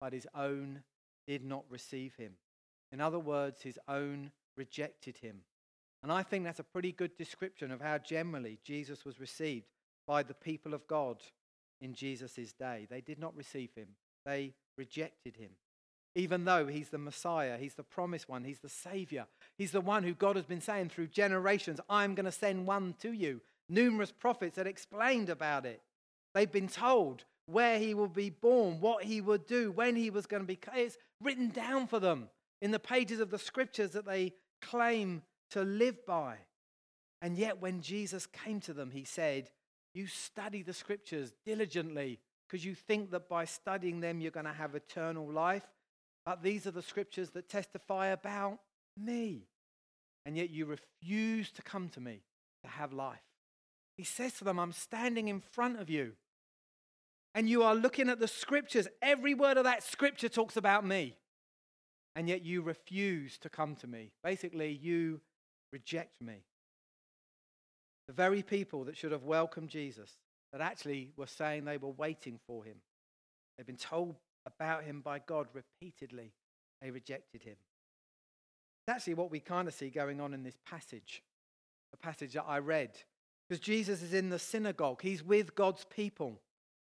but 0.00 0.12
his 0.12 0.26
own 0.34 0.82
did 1.26 1.44
not 1.44 1.64
receive 1.70 2.14
him. 2.16 2.32
In 2.92 3.00
other 3.00 3.18
words, 3.18 3.62
his 3.62 3.78
own 3.88 4.30
rejected 4.56 5.16
him. 5.18 5.40
And 6.02 6.12
I 6.12 6.22
think 6.22 6.44
that's 6.44 6.60
a 6.60 6.64
pretty 6.64 6.92
good 6.92 7.16
description 7.16 7.70
of 7.70 7.80
how 7.80 7.98
generally 7.98 8.58
Jesus 8.62 9.04
was 9.04 9.18
received 9.18 9.66
by 10.06 10.22
the 10.22 10.34
people 10.34 10.74
of 10.74 10.86
God 10.86 11.22
in 11.84 11.94
Jesus' 11.94 12.52
day. 12.58 12.86
They 12.90 13.02
did 13.02 13.20
not 13.20 13.36
receive 13.36 13.70
him, 13.76 13.88
they 14.26 14.54
rejected 14.76 15.36
him. 15.36 15.50
Even 16.16 16.44
though 16.44 16.66
he's 16.68 16.90
the 16.90 16.98
Messiah, 16.98 17.58
he's 17.58 17.74
the 17.74 17.82
promised 17.82 18.28
one, 18.28 18.44
he's 18.44 18.60
the 18.60 18.68
Savior, 18.68 19.26
he's 19.58 19.72
the 19.72 19.80
one 19.80 20.04
who 20.04 20.14
God 20.14 20.36
has 20.36 20.46
been 20.46 20.60
saying 20.60 20.88
through 20.88 21.08
generations, 21.08 21.80
I'm 21.88 22.14
going 22.14 22.24
to 22.24 22.32
send 22.32 22.66
one 22.66 22.94
to 23.00 23.12
you. 23.12 23.40
Numerous 23.68 24.12
prophets 24.12 24.56
had 24.56 24.66
explained 24.66 25.28
about 25.28 25.66
it. 25.66 25.82
They've 26.34 26.50
been 26.50 26.68
told 26.68 27.24
where 27.46 27.78
he 27.78 27.94
will 27.94 28.08
be 28.08 28.30
born, 28.30 28.80
what 28.80 29.04
he 29.04 29.20
would 29.20 29.46
do, 29.46 29.72
when 29.72 29.96
he 29.96 30.10
was 30.10 30.26
going 30.26 30.42
to 30.42 30.46
be. 30.46 30.58
It's 30.74 30.98
written 31.20 31.50
down 31.50 31.88
for 31.88 31.98
them 31.98 32.28
in 32.62 32.70
the 32.70 32.78
pages 32.78 33.20
of 33.20 33.30
the 33.30 33.38
scriptures 33.38 33.90
that 33.90 34.06
they 34.06 34.34
claim 34.62 35.22
to 35.50 35.62
live 35.62 36.06
by. 36.06 36.36
And 37.20 37.36
yet, 37.36 37.60
when 37.60 37.80
Jesus 37.80 38.26
came 38.26 38.60
to 38.60 38.72
them, 38.72 38.90
he 38.90 39.04
said, 39.04 39.50
You 39.94 40.06
study 40.06 40.62
the 40.62 40.72
scriptures 40.72 41.32
diligently 41.44 42.18
because 42.46 42.64
you 42.64 42.74
think 42.74 43.10
that 43.12 43.28
by 43.28 43.44
studying 43.44 44.00
them 44.00 44.20
you're 44.20 44.30
going 44.30 44.46
to 44.46 44.52
have 44.52 44.74
eternal 44.74 45.30
life. 45.30 45.64
But 46.26 46.42
these 46.42 46.66
are 46.66 46.72
the 46.72 46.82
scriptures 46.82 47.30
that 47.30 47.48
testify 47.48 48.08
about 48.08 48.58
me. 48.98 49.46
And 50.26 50.36
yet 50.36 50.50
you 50.50 50.66
refuse 50.66 51.50
to 51.52 51.62
come 51.62 51.88
to 51.90 52.00
me 52.00 52.22
to 52.62 52.70
have 52.70 52.92
life. 52.92 53.22
He 53.96 54.04
says 54.04 54.32
to 54.34 54.44
them, 54.44 54.58
I'm 54.58 54.72
standing 54.72 55.28
in 55.28 55.40
front 55.40 55.78
of 55.78 55.88
you 55.88 56.12
and 57.34 57.48
you 57.48 57.64
are 57.64 57.74
looking 57.74 58.08
at 58.08 58.20
the 58.20 58.28
scriptures, 58.28 58.86
every 59.02 59.34
word 59.34 59.56
of 59.56 59.64
that 59.64 59.82
scripture 59.82 60.28
talks 60.28 60.56
about 60.56 60.86
me. 60.86 61.16
and 62.16 62.28
yet 62.28 62.42
you 62.42 62.62
refuse 62.62 63.38
to 63.38 63.48
come 63.48 63.74
to 63.74 63.88
me. 63.88 64.12
Basically, 64.22 64.70
you 64.70 65.20
reject 65.72 66.20
me. 66.22 66.44
The 68.06 68.12
very 68.12 68.42
people 68.42 68.84
that 68.84 68.96
should 68.96 69.12
have 69.12 69.24
welcomed 69.24 69.70
Jesus, 69.70 70.10
that 70.52 70.60
actually 70.60 71.10
were 71.16 71.26
saying 71.26 71.64
they 71.64 71.78
were 71.78 71.88
waiting 71.90 72.38
for 72.46 72.64
him, 72.64 72.76
they've 73.56 73.66
been 73.66 73.76
told 73.76 74.16
about 74.46 74.84
him 74.84 75.00
by 75.00 75.20
God 75.20 75.46
repeatedly, 75.52 76.32
they 76.82 76.90
rejected 76.90 77.42
him. 77.42 77.56
It's 78.86 78.94
actually 78.94 79.14
what 79.14 79.30
we 79.30 79.40
kind 79.40 79.66
of 79.66 79.74
see 79.74 79.88
going 79.88 80.20
on 80.20 80.34
in 80.34 80.42
this 80.42 80.58
passage, 80.68 81.22
the 81.90 81.96
passage 81.96 82.34
that 82.34 82.44
I 82.46 82.58
read. 82.58 82.90
Because 83.48 83.60
Jesus 83.60 84.02
is 84.02 84.12
in 84.12 84.28
the 84.28 84.38
synagogue, 84.38 85.00
he's 85.00 85.22
with 85.22 85.54
God's 85.54 85.84
people. 85.84 86.40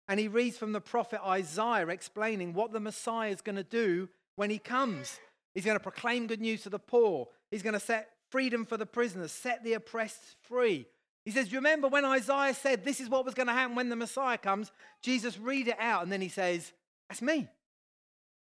And 0.07 0.19
he 0.19 0.27
reads 0.27 0.57
from 0.57 0.73
the 0.73 0.81
prophet 0.81 1.21
Isaiah 1.25 1.87
explaining 1.87 2.53
what 2.53 2.73
the 2.73 2.79
Messiah 2.79 3.31
is 3.31 3.41
going 3.41 3.55
to 3.55 3.63
do 3.63 4.09
when 4.35 4.49
he 4.49 4.59
comes. 4.59 5.19
He's 5.53 5.65
going 5.65 5.77
to 5.77 5.83
proclaim 5.83 6.27
good 6.27 6.41
news 6.41 6.63
to 6.63 6.69
the 6.69 6.79
poor, 6.79 7.29
he's 7.49 7.63
going 7.63 7.73
to 7.73 7.79
set 7.79 8.09
freedom 8.29 8.65
for 8.65 8.75
the 8.75 8.85
prisoners, 8.85 9.31
set 9.31 9.63
the 9.63 9.73
oppressed 9.73 10.35
free. 10.41 10.85
He 11.25 11.31
says, 11.31 11.51
Remember 11.51 11.87
when 11.87 12.05
Isaiah 12.05 12.53
said 12.53 12.85
this 12.85 13.01
is 13.01 13.09
what 13.09 13.25
was 13.25 13.33
going 13.33 13.47
to 13.47 13.53
happen 13.53 13.75
when 13.75 13.89
the 13.89 13.95
Messiah 13.95 14.37
comes? 14.37 14.71
Jesus 15.01 15.37
read 15.37 15.67
it 15.67 15.77
out, 15.79 16.03
and 16.03 16.11
then 16.11 16.21
he 16.21 16.29
says, 16.29 16.71
That's 17.09 17.21
me. 17.21 17.49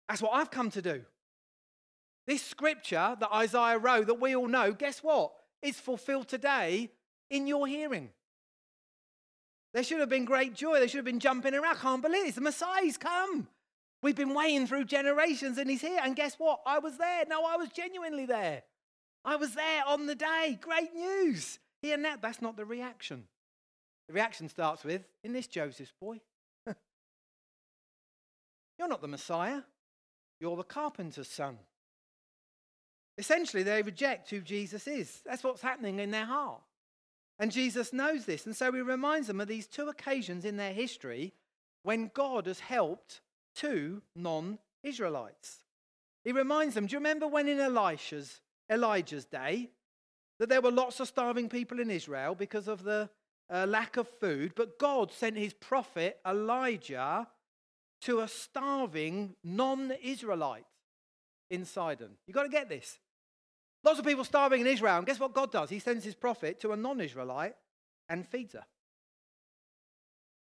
That's 0.08 0.22
what 0.22 0.34
I've 0.34 0.52
come 0.52 0.70
to 0.72 0.82
do. 0.82 1.04
This 2.28 2.44
scripture 2.44 3.16
that 3.20 3.34
Isaiah 3.34 3.78
wrote, 3.78 4.08
that 4.08 4.20
we 4.20 4.36
all 4.36 4.48
know, 4.48 4.74
guess 4.74 5.00
what? 5.00 5.32
It's 5.62 5.80
fulfilled 5.80 6.28
today 6.28 6.92
in 7.30 7.48
your 7.48 7.66
hearing. 7.66 8.10
There 9.74 9.84
should 9.84 10.00
have 10.00 10.10
been 10.10 10.26
great 10.26 10.54
joy. 10.54 10.80
They 10.80 10.88
should 10.88 11.00
have 11.00 11.06
been 11.06 11.20
jumping 11.20 11.54
around. 11.54 11.76
I 11.76 11.80
can't 11.80 12.02
believe 12.02 12.28
it. 12.28 12.36
The 12.36 12.42
Messiah's 12.42 12.98
come. 12.98 13.48
We've 14.02 14.16
been 14.16 14.34
waiting 14.34 14.68
through 14.68 14.86
generations 14.86 15.58
and 15.58 15.70
he's 15.70 15.82
here. 15.82 16.00
And 16.04 16.16
guess 16.16 16.36
what? 16.38 16.62
I 16.66 16.80
was 16.80 16.98
there. 16.98 17.26
No, 17.28 17.44
I 17.46 17.58
was 17.58 17.70
genuinely 17.70 18.26
there. 18.26 18.64
I 19.24 19.36
was 19.36 19.54
there 19.54 19.84
on 19.88 20.06
the 20.06 20.16
day. 20.16 20.58
Great 20.62 20.94
news. 20.94 21.60
Here 21.86 21.94
and 21.94 22.06
that. 22.06 22.20
That's 22.20 22.42
not 22.42 22.58
the 22.58 22.66
reaction. 22.66 23.26
The 24.08 24.16
reaction 24.16 24.50
starts 24.50 24.84
with, 24.84 25.04
in 25.24 25.34
this 25.34 25.46
Joseph's 25.46 25.94
boy. 26.02 26.20
You're 28.80 28.88
not 28.88 29.04
the 29.04 29.08
Messiah. 29.08 29.62
You're 30.40 30.58
the 30.58 30.64
carpenter's 30.64 31.28
son. 31.28 31.60
Essentially, 33.20 33.62
they 33.62 33.84
reject 33.84 34.32
who 34.32 34.42
Jesus 34.42 34.88
is. 34.88 35.22
That's 35.28 35.44
what's 35.44 35.62
happening 35.62 36.00
in 36.00 36.10
their 36.10 36.26
heart. 36.26 36.64
And 37.38 37.52
Jesus 37.52 37.94
knows 37.94 38.26
this. 38.26 38.48
And 38.48 38.56
so 38.56 38.72
he 38.72 38.82
reminds 38.82 39.28
them 39.28 39.40
of 39.40 39.48
these 39.48 39.68
two 39.68 39.88
occasions 39.88 40.44
in 40.44 40.58
their 40.58 40.74
history 40.74 41.34
when 41.84 42.10
God 42.16 42.48
has 42.48 42.62
helped 42.62 43.22
two 43.56 44.02
non 44.16 44.58
Israelites. 44.82 45.60
He 46.24 46.32
reminds 46.32 46.74
them, 46.74 46.88
do 46.88 46.94
you 46.94 46.98
remember 46.98 47.28
when 47.28 47.48
in 47.48 47.60
Elisha's, 47.60 48.42
Elijah's 48.72 49.26
day 49.26 49.70
that 50.40 50.50
there 50.50 50.62
were 50.62 50.72
lots 50.72 51.00
of 51.00 51.08
starving 51.08 51.50
people 51.50 51.80
in 51.80 51.90
Israel 51.90 52.36
because 52.36 52.68
of 52.68 52.84
the 52.84 53.10
uh, 53.52 53.66
lack 53.68 53.98
of 53.98 54.08
food? 54.20 54.54
But 54.56 54.80
God 54.80 55.12
sent 55.12 55.38
his 55.38 55.54
prophet 55.54 56.20
Elijah 56.26 57.28
to 58.02 58.20
a 58.20 58.28
starving 58.28 59.36
non 59.44 59.92
Israelite 60.04 60.66
in 61.50 61.66
Sidon. 61.66 62.12
You've 62.28 62.36
got 62.36 62.44
to 62.44 62.50
get 62.50 62.70
this. 62.70 63.00
Lots 63.84 64.00
of 64.00 64.06
people 64.06 64.24
starving 64.24 64.62
in 64.62 64.68
Israel. 64.68 64.98
And 64.98 65.06
guess 65.06 65.20
what 65.20 65.34
God 65.34 65.52
does? 65.52 65.70
He 65.70 65.80
sends 65.80 66.04
his 66.04 66.16
prophet 66.16 66.60
to 66.62 66.72
a 66.72 66.76
non 66.76 67.00
Israelite 67.00 67.56
and 68.10 68.28
feeds 68.28 68.54
her. 68.54 68.66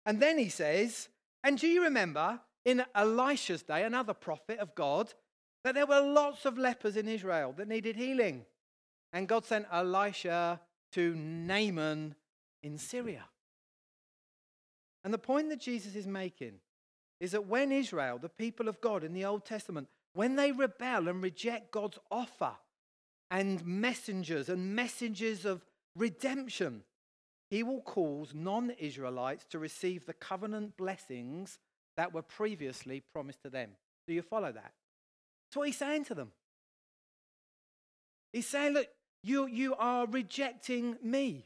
And 0.05 0.19
then 0.19 0.37
he 0.37 0.49
says, 0.49 1.09
and 1.43 1.57
do 1.57 1.67
you 1.67 1.83
remember 1.83 2.39
in 2.65 2.83
Elisha's 2.95 3.63
day, 3.63 3.83
another 3.83 4.13
prophet 4.13 4.59
of 4.59 4.75
God, 4.75 5.13
that 5.63 5.75
there 5.75 5.85
were 5.85 6.01
lots 6.01 6.45
of 6.45 6.57
lepers 6.57 6.97
in 6.97 7.07
Israel 7.07 7.53
that 7.57 7.67
needed 7.67 7.95
healing? 7.95 8.45
And 9.11 9.27
God 9.27 9.45
sent 9.45 9.65
Elisha 9.71 10.59
to 10.93 11.15
Naaman 11.15 12.15
in 12.61 12.77
Syria. 12.77 13.25
And 15.03 15.13
the 15.13 15.17
point 15.17 15.49
that 15.49 15.59
Jesus 15.59 15.95
is 15.95 16.07
making 16.07 16.59
is 17.19 17.31
that 17.31 17.47
when 17.47 17.71
Israel, 17.71 18.17
the 18.17 18.29
people 18.29 18.67
of 18.67 18.81
God 18.81 19.03
in 19.03 19.13
the 19.13 19.25
Old 19.25 19.45
Testament, 19.45 19.87
when 20.13 20.35
they 20.35 20.51
rebel 20.51 21.07
and 21.07 21.21
reject 21.21 21.71
God's 21.71 21.99
offer 22.11 22.51
and 23.31 23.65
messengers 23.65 24.49
and 24.49 24.75
messengers 24.75 25.45
of 25.45 25.63
redemption. 25.95 26.83
He 27.49 27.63
will 27.63 27.81
cause 27.81 28.33
non 28.33 28.71
Israelites 28.71 29.45
to 29.49 29.59
receive 29.59 30.05
the 30.05 30.13
covenant 30.13 30.77
blessings 30.77 31.59
that 31.97 32.13
were 32.13 32.21
previously 32.21 33.01
promised 33.13 33.41
to 33.43 33.49
them. 33.49 33.71
Do 34.07 34.13
you 34.13 34.21
follow 34.21 34.51
that? 34.51 34.73
That's 35.47 35.57
what 35.57 35.67
he's 35.67 35.77
saying 35.77 36.05
to 36.05 36.15
them. 36.15 36.31
He's 38.31 38.47
saying, 38.47 38.73
Look, 38.73 38.87
you, 39.23 39.47
you 39.47 39.75
are 39.75 40.07
rejecting 40.07 40.97
me, 41.01 41.45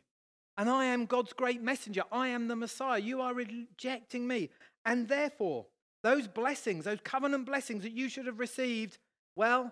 and 0.58 0.70
I 0.70 0.86
am 0.86 1.06
God's 1.06 1.34
great 1.34 1.62
messenger. 1.62 2.03
I 2.12 2.27
am 2.30 2.48
the 2.48 2.56
Messiah. 2.56 3.00
You 3.00 3.22
are 3.22 3.34
rejecting 3.34 4.27
me. 4.27 4.50
And 4.86 5.08
therefore, 5.08 5.65
those 6.03 6.27
blessings, 6.27 6.86
those 6.86 7.00
covenant 7.03 7.46
blessings 7.46 7.84
that 7.84 7.94
you 7.94 8.10
should 8.10 8.27
have 8.27 8.39
received, 8.39 8.98
well, 9.36 9.72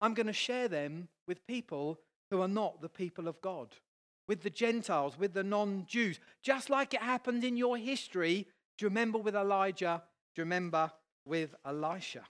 I'm 0.00 0.14
going 0.14 0.26
to 0.26 0.32
share 0.32 0.68
them 0.68 1.08
with 1.26 1.46
people 1.46 1.98
who 2.30 2.42
are 2.42 2.48
not 2.48 2.82
the 2.82 2.88
people 2.88 3.28
of 3.28 3.40
God, 3.40 3.68
with 4.26 4.42
the 4.42 4.50
Gentiles, 4.50 5.18
with 5.18 5.32
the 5.32 5.42
non 5.42 5.86
Jews, 5.86 6.20
just 6.42 6.68
like 6.68 6.92
it 6.92 7.00
happened 7.00 7.44
in 7.44 7.56
your 7.56 7.76
history. 7.76 8.46
Do 8.76 8.84
you 8.84 8.88
remember 8.88 9.18
with 9.18 9.34
Elijah? 9.34 10.02
Do 10.34 10.40
you 10.40 10.44
remember 10.44 10.92
with 11.24 11.54
Elisha? 11.64 12.24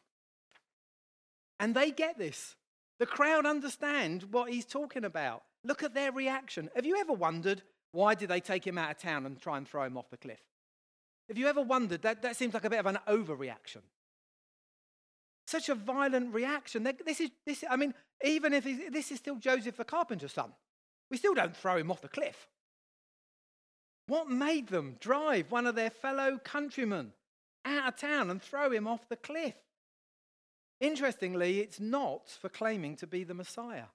And 1.59 1.75
they 1.75 1.91
get 1.91 2.19
this. 2.19 2.55
The 2.99 3.07
crowd 3.07 3.47
understand 3.47 4.25
what 4.31 4.50
he's 4.50 4.67
talking 4.67 5.05
about. 5.05 5.43
Look 5.64 5.83
at 5.83 5.95
their 5.95 6.12
reaction. 6.12 6.71
Have 6.75 6.87
you 6.87 6.97
ever 6.97 7.12
wondered 7.12 7.62
why 7.93 8.14
did 8.14 8.28
they 8.28 8.40
take 8.40 8.67
him 8.67 8.78
out 8.78 8.90
of 8.90 8.99
town 8.99 9.25
and 9.25 9.40
try 9.40 9.57
and 9.57 9.67
throw 9.67 9.85
him 9.85 9.97
off 9.97 10.11
the 10.11 10.17
cliff? 10.17 10.40
Have 11.28 11.38
you 11.38 11.47
ever 11.47 11.62
wondered 11.62 12.02
that 12.02 12.23
that 12.23 12.37
seems 12.37 12.55
like 12.55 12.64
a 12.64 12.71
bit 12.71 12.81
of 12.81 12.87
an 12.87 12.99
overreaction? 13.07 13.83
Such 15.47 15.69
a 15.69 15.75
violent 15.75 16.35
reaction. 16.35 16.88
This 17.05 17.21
is, 17.21 17.31
this, 17.47 17.64
I 17.69 17.76
mean, 17.76 17.95
even 18.23 18.52
if 18.52 18.64
this 18.64 19.11
is 19.11 19.19
still 19.19 19.37
Joseph 19.37 19.76
the 19.76 19.85
carpenter's 19.85 20.33
son, 20.33 20.52
we 21.11 21.17
still 21.17 21.35
don't 21.35 21.57
throw 21.57 21.76
him 21.76 21.90
off 21.90 22.02
the 22.02 22.09
cliff. 22.09 22.49
What 24.07 24.28
made 24.28 24.69
them 24.69 24.97
drive 25.00 25.50
one 25.50 25.67
of 25.67 25.75
their 25.75 25.90
fellow 25.90 26.38
countrymen 26.43 27.12
out 27.64 27.88
of 27.88 28.00
town 28.00 28.31
and 28.31 28.43
throw 28.43 28.71
him 28.71 28.87
off 28.87 29.09
the 29.09 29.17
cliff? 29.17 29.55
Interestingly, 30.81 31.61
it's 31.61 31.81
not 31.81 32.29
for 32.29 32.49
claiming 32.49 32.97
to 32.97 33.07
be 33.07 33.25
the 33.25 33.35
Messiah. 33.35 33.87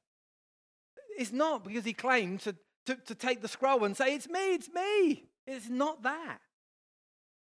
It's 1.17 1.31
not 1.31 1.63
because 1.63 1.85
he 1.85 1.93
claimed 1.93 2.41
to, 2.41 2.55
to, 2.87 2.95
to 2.95 3.15
take 3.15 3.41
the 3.41 3.47
scroll 3.47 3.83
and 3.85 3.95
say, 3.95 4.15
It's 4.15 4.29
me, 4.29 4.53
it's 4.55 4.69
me. 4.69 5.25
It's 5.45 5.69
not 5.69 6.03
that. 6.03 6.39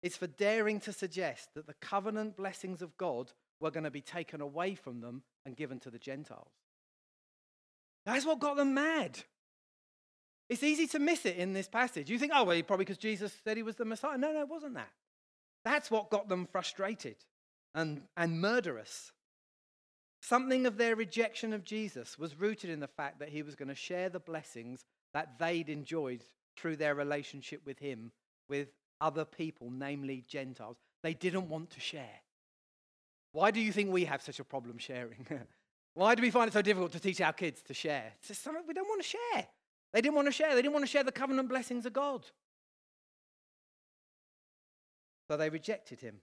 It's 0.02 0.16
for 0.16 0.26
daring 0.26 0.80
to 0.80 0.92
suggest 0.92 1.54
that 1.54 1.66
the 1.66 1.74
covenant 1.74 2.36
blessings 2.36 2.82
of 2.82 2.96
God 2.96 3.32
were 3.60 3.70
going 3.70 3.84
to 3.84 3.90
be 3.90 4.00
taken 4.00 4.40
away 4.40 4.74
from 4.74 5.00
them 5.00 5.22
and 5.44 5.56
given 5.56 5.80
to 5.80 5.90
the 5.90 5.98
Gentiles. 5.98 6.52
That's 8.06 8.24
what 8.24 8.38
got 8.38 8.56
them 8.56 8.74
mad. 8.74 9.18
It's 10.48 10.62
easy 10.62 10.86
to 10.88 10.98
miss 10.98 11.26
it 11.26 11.36
in 11.36 11.52
this 11.52 11.68
passage. 11.68 12.08
You 12.08 12.18
think, 12.18 12.32
oh, 12.34 12.44
well, 12.44 12.62
probably 12.62 12.84
because 12.84 12.98
Jesus 12.98 13.32
said 13.44 13.56
he 13.56 13.62
was 13.62 13.76
the 13.76 13.84
Messiah. 13.84 14.16
No, 14.16 14.32
no, 14.32 14.40
it 14.40 14.48
wasn't 14.48 14.74
that. 14.74 14.90
That's 15.64 15.90
what 15.90 16.10
got 16.10 16.28
them 16.28 16.46
frustrated 16.50 17.16
and, 17.74 18.02
and 18.16 18.40
murderous. 18.40 19.12
Something 20.20 20.66
of 20.66 20.76
their 20.76 20.96
rejection 20.96 21.52
of 21.52 21.64
Jesus 21.64 22.18
was 22.18 22.38
rooted 22.38 22.70
in 22.70 22.80
the 22.80 22.88
fact 22.88 23.20
that 23.20 23.28
he 23.28 23.42
was 23.42 23.54
going 23.54 23.68
to 23.68 23.74
share 23.74 24.08
the 24.08 24.20
blessings 24.20 24.84
that 25.14 25.38
they'd 25.38 25.68
enjoyed 25.68 26.24
through 26.56 26.76
their 26.76 26.94
relationship 26.94 27.62
with 27.64 27.78
him 27.78 28.10
with 28.48 28.68
other 29.00 29.24
people, 29.24 29.70
namely 29.70 30.24
Gentiles. 30.26 30.76
They 31.02 31.14
didn't 31.14 31.48
want 31.48 31.70
to 31.70 31.80
share. 31.80 32.20
Why 33.32 33.50
do 33.50 33.60
you 33.60 33.72
think 33.72 33.92
we 33.92 34.04
have 34.06 34.22
such 34.22 34.40
a 34.40 34.44
problem 34.44 34.78
sharing? 34.78 35.26
Why 35.94 36.14
do 36.14 36.22
we 36.22 36.30
find 36.30 36.48
it 36.48 36.54
so 36.54 36.62
difficult 36.62 36.92
to 36.92 37.00
teach 37.00 37.20
our 37.20 37.32
kids 37.32 37.62
to 37.62 37.74
share? 37.74 38.12
It's 38.18 38.28
just 38.28 38.42
something 38.42 38.62
we 38.66 38.74
don't 38.74 38.88
want 38.88 39.02
to 39.02 39.08
share. 39.08 39.46
They 39.92 40.00
didn't 40.00 40.16
want 40.16 40.26
to 40.26 40.32
share. 40.32 40.54
They 40.54 40.62
didn't 40.62 40.74
want 40.74 40.84
to 40.84 40.90
share 40.90 41.04
the 41.04 41.12
covenant 41.12 41.48
blessings 41.48 41.86
of 41.86 41.92
God. 41.92 42.24
So 45.30 45.36
they 45.36 45.50
rejected 45.50 46.00
him. 46.00 46.16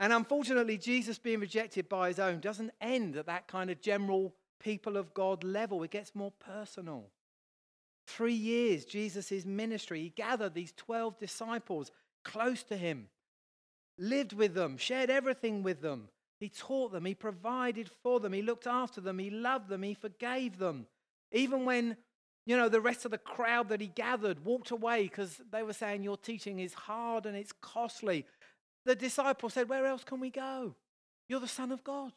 And 0.00 0.12
unfortunately, 0.12 0.78
Jesus 0.78 1.18
being 1.18 1.38
rejected 1.38 1.88
by 1.88 2.08
his 2.08 2.18
own 2.18 2.40
doesn't 2.40 2.72
end 2.80 3.16
at 3.16 3.26
that 3.26 3.46
kind 3.46 3.70
of 3.70 3.80
general 3.80 4.34
people 4.58 4.96
of 4.96 5.14
God 5.14 5.44
level. 5.44 5.82
It 5.84 5.92
gets 5.92 6.14
more 6.14 6.32
personal. 6.32 7.10
Three 8.08 8.34
years, 8.34 8.84
Jesus' 8.84 9.44
ministry, 9.44 10.00
he 10.00 10.08
gathered 10.08 10.54
these 10.54 10.72
12 10.76 11.18
disciples 11.18 11.92
close 12.24 12.64
to 12.64 12.76
him 12.76 13.08
lived 14.00 14.32
with 14.32 14.54
them, 14.54 14.78
shared 14.78 15.10
everything 15.10 15.62
with 15.62 15.82
them. 15.82 16.08
He 16.40 16.48
taught 16.48 16.90
them, 16.90 17.04
he 17.04 17.14
provided 17.14 17.90
for 18.02 18.18
them, 18.18 18.32
he 18.32 18.42
looked 18.42 18.66
after 18.66 19.00
them, 19.00 19.18
he 19.18 19.30
loved 19.30 19.68
them, 19.68 19.82
he 19.82 19.94
forgave 19.94 20.58
them. 20.58 20.86
Even 21.32 21.66
when, 21.66 21.96
you 22.46 22.56
know, 22.56 22.70
the 22.70 22.80
rest 22.80 23.04
of 23.04 23.10
the 23.10 23.18
crowd 23.18 23.68
that 23.68 23.82
he 23.82 23.88
gathered 23.88 24.44
walked 24.44 24.70
away 24.70 25.02
because 25.02 25.40
they 25.52 25.62
were 25.62 25.74
saying, 25.74 26.02
Your 26.02 26.16
teaching 26.16 26.58
is 26.58 26.72
hard 26.72 27.26
and 27.26 27.36
it's 27.36 27.52
costly. 27.60 28.24
The 28.84 28.94
disciples 28.94 29.54
said, 29.54 29.68
Where 29.68 29.86
else 29.86 30.04
can 30.04 30.20
we 30.20 30.30
go? 30.30 30.74
You're 31.28 31.40
the 31.40 31.48
Son 31.48 31.72
of 31.72 31.84
God. 31.84 32.12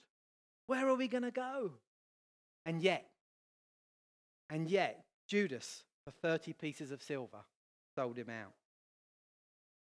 Where 0.67 0.88
are 0.88 0.96
we 0.96 1.08
going 1.08 1.24
to 1.24 1.32
go? 1.32 1.72
And 2.65 2.82
yet, 2.82 3.05
and 4.50 4.70
yet, 4.70 5.03
Judas, 5.27 5.84
for 6.05 6.12
30 6.12 6.53
pieces 6.53 6.91
of 6.91 7.03
silver, 7.03 7.39
sold 7.96 8.17
him 8.17 8.29
out. 8.29 8.53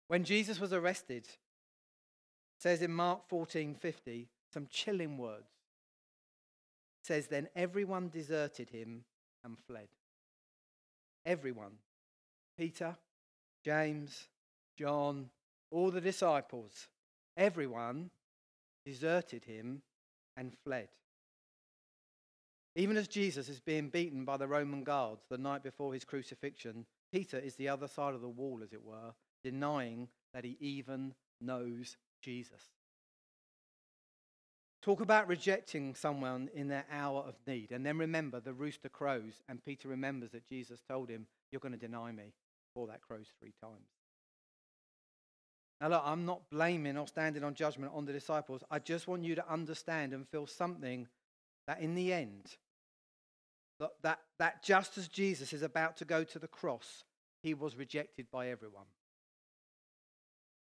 When 0.09 0.25
Jesus 0.25 0.61
was 0.61 0.73
arrested, 0.73 1.27
says 2.59 2.83
in 2.83 2.93
Mark 2.93 3.29
14:50 3.29 4.29
some 4.53 4.67
chilling 4.67 5.17
words. 5.17 5.51
It 7.01 7.07
says 7.07 7.27
then 7.29 7.49
everyone 7.55 8.09
deserted 8.09 8.71
him 8.71 9.05
and 9.45 9.59
fled. 9.59 9.89
Everyone. 11.25 11.79
Peter, 12.59 12.97
James, 13.65 14.29
John, 14.77 15.31
all 15.71 15.91
the 15.91 16.01
disciples, 16.01 16.89
everyone 17.37 18.11
deserted 18.85 19.45
him 19.45 19.83
and 20.37 20.53
fled. 20.65 20.89
Even 22.77 22.97
as 22.97 23.09
Jesus 23.09 23.49
is 23.49 23.61
being 23.61 23.89
beaten 23.89 24.25
by 24.25 24.37
the 24.37 24.47
Roman 24.47 24.85
guards 24.85 25.23
the 25.29 25.39
night 25.39 25.63
before 25.63 25.93
his 25.93 26.05
crucifixion, 26.05 26.87
Peter 27.13 27.39
is 27.39 27.57
the 27.57 27.69
other 27.69 27.89
side 27.89 28.15
of 28.15 28.21
the 28.21 28.29
wall, 28.29 28.61
as 28.63 28.73
it 28.73 28.85
were, 28.85 29.15
denying 29.43 30.09
that 30.33 30.45
he 30.45 30.57
even 30.61 31.15
knows 31.41 31.97
Jesus. 32.23 32.71
Talk 34.83 35.01
about 35.01 35.29
rejecting 35.29 35.95
someone 35.95 36.49
in 36.55 36.69
their 36.69 36.87
hour 36.91 37.21
of 37.21 37.35
need. 37.47 37.71
And 37.71 37.85
then 37.85 37.99
remember 37.99 38.41
the 38.41 38.55
rooster 38.55 38.89
crows, 38.89 39.43
and 39.49 39.63
Peter 39.65 39.89
remembers 39.89 40.31
that 40.31 40.49
Jesus 40.49 40.81
told 40.89 41.11
him, 41.11 41.27
You're 41.51 41.61
going 41.61 41.73
to 41.73 41.79
deny 41.79 42.13
me 42.13 42.33
before 42.69 42.87
that 42.87 43.03
crows 43.03 43.27
three 43.39 43.53
times. 43.61 44.00
Now, 45.81 45.89
look, 45.89 46.03
I'm 46.05 46.27
not 46.27 46.43
blaming 46.51 46.99
or 46.99 47.07
standing 47.07 47.43
on 47.43 47.55
judgment 47.55 47.93
on 47.95 48.05
the 48.05 48.13
disciples. 48.13 48.63
I 48.71 48.79
just 48.79 49.09
want 49.09 49.25
you 49.25 49.35
to 49.35 49.51
understand 49.51 50.13
and 50.13 50.29
feel 50.29 50.47
something 50.47 51.09
that 51.67 51.81
in 51.81 51.95
the 51.95 52.13
end, 52.13 52.57
that, 53.79 53.91
that, 54.03 54.19
that 54.39 54.63
just 54.63 54.99
as 54.99 55.09
Jesus 55.09 55.53
is 55.53 55.63
about 55.63 55.97
to 55.99 56.05
go 56.05 56.23
to 56.23 56.39
the 56.39 56.49
cross, 56.49 57.05
he 57.43 57.55
was 57.55 57.77
rejected 57.77 58.27
by 58.31 58.49
everyone. 58.49 58.85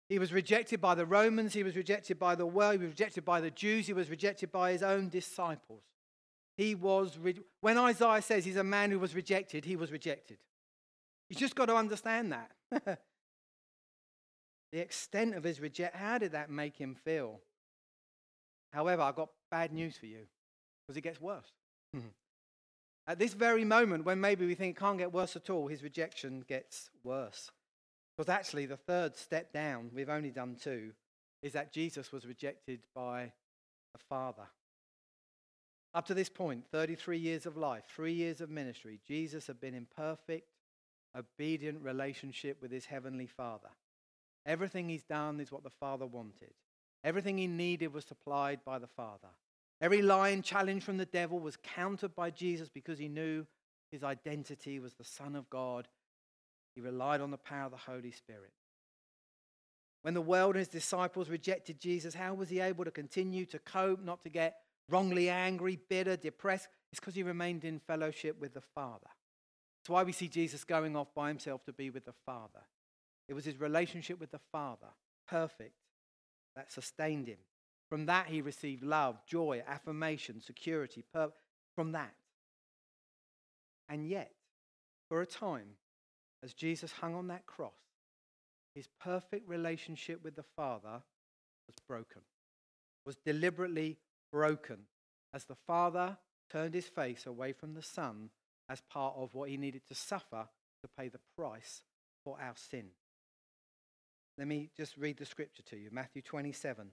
He 0.08 0.18
was 0.18 0.32
rejected 0.32 0.80
by 0.80 0.94
the 0.94 1.06
Romans, 1.06 1.54
he 1.54 1.64
was 1.64 1.75
rejected 1.75 2.18
by 2.18 2.35
the 2.35 2.46
world, 2.46 2.75
he 2.75 2.78
was 2.78 2.90
rejected 2.90 3.25
by 3.25 3.40
the 3.40 3.50
Jews, 3.50 3.87
he 3.87 3.92
was 3.92 4.11
rejected 4.11 4.52
by 4.52 4.70
his 4.70 4.82
own 4.82 5.08
disciples. 5.08 5.82
He 6.56 6.75
was, 6.75 7.18
re- 7.18 7.40
when 7.61 7.76
Isaiah 7.76 8.23
says 8.23 8.44
he's 8.44 8.56
a 8.56 8.64
man 8.64 8.90
who 8.90 8.99
was 8.99 9.14
rejected, 9.14 9.64
he 9.64 9.76
was 9.76 9.90
rejected. 9.90 10.38
You've 11.28 11.40
just 11.40 11.56
got 11.56 11.66
to 11.66 11.75
understand 11.75 12.32
that. 12.32 13.00
the 14.73 14.80
extent 14.80 15.35
of 15.35 15.44
his 15.44 15.61
rejection, 15.61 15.99
how 15.99 16.18
did 16.18 16.32
that 16.32 16.50
make 16.50 16.76
him 16.76 16.94
feel? 16.94 17.40
However, 18.73 19.02
I've 19.02 19.16
got 19.16 19.30
bad 19.50 19.73
news 19.73 19.96
for 19.96 20.06
you 20.06 20.26
because 20.87 20.96
it 20.96 21.02
gets 21.02 21.20
worse. 21.20 21.50
Mm-hmm. 21.94 22.08
at 23.06 23.18
this 23.18 23.32
very 23.32 23.64
moment, 23.64 24.04
when 24.04 24.20
maybe 24.20 24.44
we 24.44 24.54
think 24.54 24.76
it 24.76 24.80
can't 24.80 24.99
get 24.99 25.12
worse 25.12 25.37
at 25.37 25.49
all, 25.49 25.68
his 25.68 25.82
rejection 25.82 26.44
gets 26.46 26.90
worse. 27.04 27.50
Because 28.16 28.28
actually, 28.28 28.66
the 28.66 28.76
third 28.76 29.16
step 29.16 29.52
down, 29.52 29.90
we've 29.94 30.08
only 30.08 30.30
done 30.30 30.56
two, 30.61 30.92
is 31.42 31.52
that 31.52 31.73
Jesus 31.73 32.12
was 32.12 32.26
rejected 32.26 32.80
by 32.94 33.32
the 33.92 34.00
Father. 34.08 34.49
Up 35.94 36.06
to 36.06 36.14
this 36.14 36.28
point, 36.28 36.64
33 36.73 37.18
years 37.18 37.46
of 37.46 37.56
life, 37.56 37.85
three 37.88 38.12
years 38.12 38.40
of 38.40 38.50
ministry, 38.50 39.00
Jesus 39.06 39.46
had 39.46 39.61
been 39.61 39.75
in 39.75 39.87
perfect, 39.96 40.49
obedient 41.16 41.82
relationship 41.82 42.61
with 42.61 42.70
his 42.70 42.87
heavenly 42.87 43.26
Father. 43.26 43.70
Everything 44.47 44.88
he's 44.88 45.03
done 45.03 45.41
is 45.41 45.50
what 45.50 45.65
the 45.65 45.71
Father 45.71 46.07
wanted. 46.07 46.55
Everything 47.05 47.37
he 47.37 47.47
needed 47.47 47.93
was 47.93 48.05
supplied 48.05 48.61
by 48.65 48.79
the 48.79 48.87
Father. 48.87 49.29
Every 49.81 50.03
lie 50.03 50.31
and 50.31 50.43
challenge 50.43 50.83
from 50.83 50.97
the 50.97 51.05
devil 51.05 51.38
was 51.38 51.57
countered 51.57 52.15
by 52.15 52.31
Jesus 52.31 52.69
because 52.69 52.99
he 52.99 53.09
knew 53.09 53.47
his 53.91 54.03
identity 54.03 54.78
was 54.78 54.95
the 54.95 55.04
Son 55.04 55.37
of 55.37 55.50
God 55.50 55.89
he 56.76 56.82
relied 56.82 57.23
on 57.23 57.30
the 57.30 57.39
power 57.39 57.65
of 57.65 57.71
the 57.73 57.78
Holy 57.78 58.13
Spirit. 58.13 58.52
When 60.02 60.15
the 60.15 60.21
world 60.21 60.54
and 60.54 60.61
his 60.61 60.69
disciples 60.69 61.30
rejected 61.30 61.80
Jesus, 61.80 62.15
how 62.15 62.35
was 62.35 62.50
he 62.50 62.61
able 62.61 62.85
to 62.85 62.91
continue 62.91 63.47
to 63.47 63.59
cope, 63.59 64.04
not 64.04 64.23
to 64.23 64.28
get 64.28 64.59
wrongly 64.89 65.28
angry, 65.30 65.80
bitter, 65.89 66.17
depressed? 66.17 66.69
It's 66.93 67.00
because 67.00 67.15
he 67.15 67.23
remained 67.23 67.65
in 67.65 67.80
fellowship 67.80 68.39
with 68.39 68.54
the 68.54 68.61
Father. 68.61 69.09
That's 69.80 69.89
why 69.89 70.02
we 70.02 70.13
see 70.13 70.28
Jesus 70.28 70.65
going 70.65 70.95
off 70.95 71.09
by 71.15 71.28
himself 71.28 71.65
to 71.65 71.73
be 71.73 71.91
with 71.91 72.04
the 72.04 72.15
Father. 72.26 72.61
It 73.28 73.34
was 73.34 73.45
his 73.45 73.60
relationship 73.60 74.21
with 74.21 74.30
the 74.30 74.41
Father, 74.52 74.89
perfect, 75.28 75.75
that 76.54 76.73
sustained 76.73 77.26
him. 77.26 77.39
From 77.89 78.06
that, 78.06 78.26
he 78.26 78.41
received 78.41 78.82
love, 78.82 79.25
joy, 79.26 79.62
affirmation, 79.67 80.41
security, 80.41 81.04
pur- 81.12 81.32
from 81.75 81.93
that. 81.93 82.15
And 83.89 84.08
yet, 84.08 84.32
for 85.08 85.23
a 85.23 85.26
time, 85.26 85.76
as 86.43 86.52
Jesus 86.52 86.93
hung 86.93 87.15
on 87.15 87.28
that 87.28 87.47
cross, 87.47 87.73
his 88.75 88.89
perfect 89.00 89.49
relationship 89.49 90.23
with 90.23 90.36
the 90.36 90.45
Father 90.56 91.02
was 91.67 91.76
broken, 91.89 92.23
was 93.04 93.17
deliberately 93.25 93.99
broken 94.32 94.78
as 95.32 95.45
the 95.45 95.56
Father 95.67 96.17
turned 96.50 96.75
his 96.75 96.86
face 96.86 97.26
away 97.26 97.52
from 97.52 97.75
the 97.75 97.82
Son 97.82 98.30
as 98.69 98.80
part 98.80 99.15
of 99.17 99.34
what 99.34 99.49
he 99.49 99.56
needed 99.56 99.82
to 99.89 99.95
suffer 99.95 100.49
to 100.82 100.89
pay 100.99 101.08
the 101.08 101.21
price 101.36 101.82
for 102.25 102.39
our 102.41 102.54
sin. 102.56 102.86
Let 104.38 104.49
me 104.49 104.68
just 104.76 104.99
read 104.99 105.16
the 105.16 105.25
scripture 105.25 105.62
to 105.70 105.76
you 105.76 105.88
Matthew 105.90 106.20
27. 106.20 106.90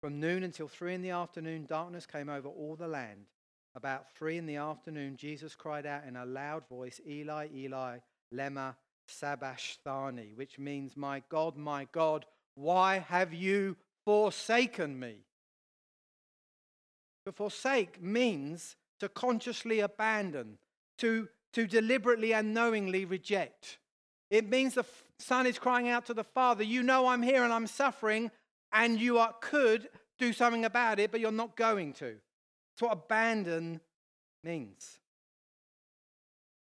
From 0.00 0.20
noon 0.20 0.42
until 0.42 0.68
three 0.68 0.94
in 0.94 1.02
the 1.02 1.10
afternoon, 1.10 1.66
darkness 1.66 2.06
came 2.06 2.28
over 2.28 2.48
all 2.48 2.76
the 2.76 2.88
land. 2.88 3.26
About 3.74 4.10
three 4.12 4.38
in 4.38 4.46
the 4.46 4.56
afternoon, 4.56 5.16
Jesus 5.16 5.54
cried 5.54 5.84
out 5.84 6.04
in 6.08 6.16
a 6.16 6.24
loud 6.24 6.66
voice, 6.68 6.98
Eli, 7.06 7.48
Eli, 7.54 7.98
Lema 8.34 8.74
Sabachthani, 9.06 10.32
which 10.34 10.58
means, 10.58 10.96
My 10.96 11.22
God, 11.28 11.56
my 11.58 11.86
God, 11.92 12.24
why 12.54 12.98
have 13.00 13.34
you 13.34 13.76
forsaken 14.06 14.98
me? 14.98 15.16
To 17.26 17.32
forsake 17.32 18.02
means 18.02 18.76
to 19.00 19.10
consciously 19.10 19.80
abandon, 19.80 20.56
to, 20.98 21.28
to 21.52 21.66
deliberately 21.66 22.32
and 22.32 22.54
knowingly 22.54 23.04
reject. 23.04 23.78
It 24.30 24.48
means 24.48 24.74
the 24.74 24.84
son 25.18 25.46
is 25.46 25.58
crying 25.58 25.88
out 25.88 26.06
to 26.06 26.14
the 26.14 26.24
father, 26.24 26.64
You 26.64 26.82
know 26.82 27.06
I'm 27.06 27.22
here 27.22 27.44
and 27.44 27.52
I'm 27.52 27.66
suffering, 27.66 28.30
and 28.72 29.00
you 29.00 29.18
are, 29.18 29.34
could 29.40 29.88
do 30.18 30.32
something 30.32 30.64
about 30.64 30.98
it, 30.98 31.10
but 31.10 31.20
you're 31.20 31.30
not 31.30 31.56
going 31.56 31.92
to. 31.94 32.16
That's 32.74 32.82
what 32.82 32.92
abandon 32.92 33.80
means. 34.42 34.98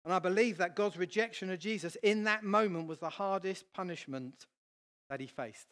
And 0.03 0.13
I 0.13 0.19
believe 0.19 0.57
that 0.57 0.75
God's 0.75 0.97
rejection 0.97 1.49
of 1.49 1.59
Jesus 1.59 1.97
in 2.03 2.25
that 2.25 2.43
moment 2.43 2.87
was 2.87 2.99
the 2.99 3.09
hardest 3.09 3.65
punishment 3.73 4.45
that 5.09 5.19
he 5.19 5.25
faced 5.27 5.67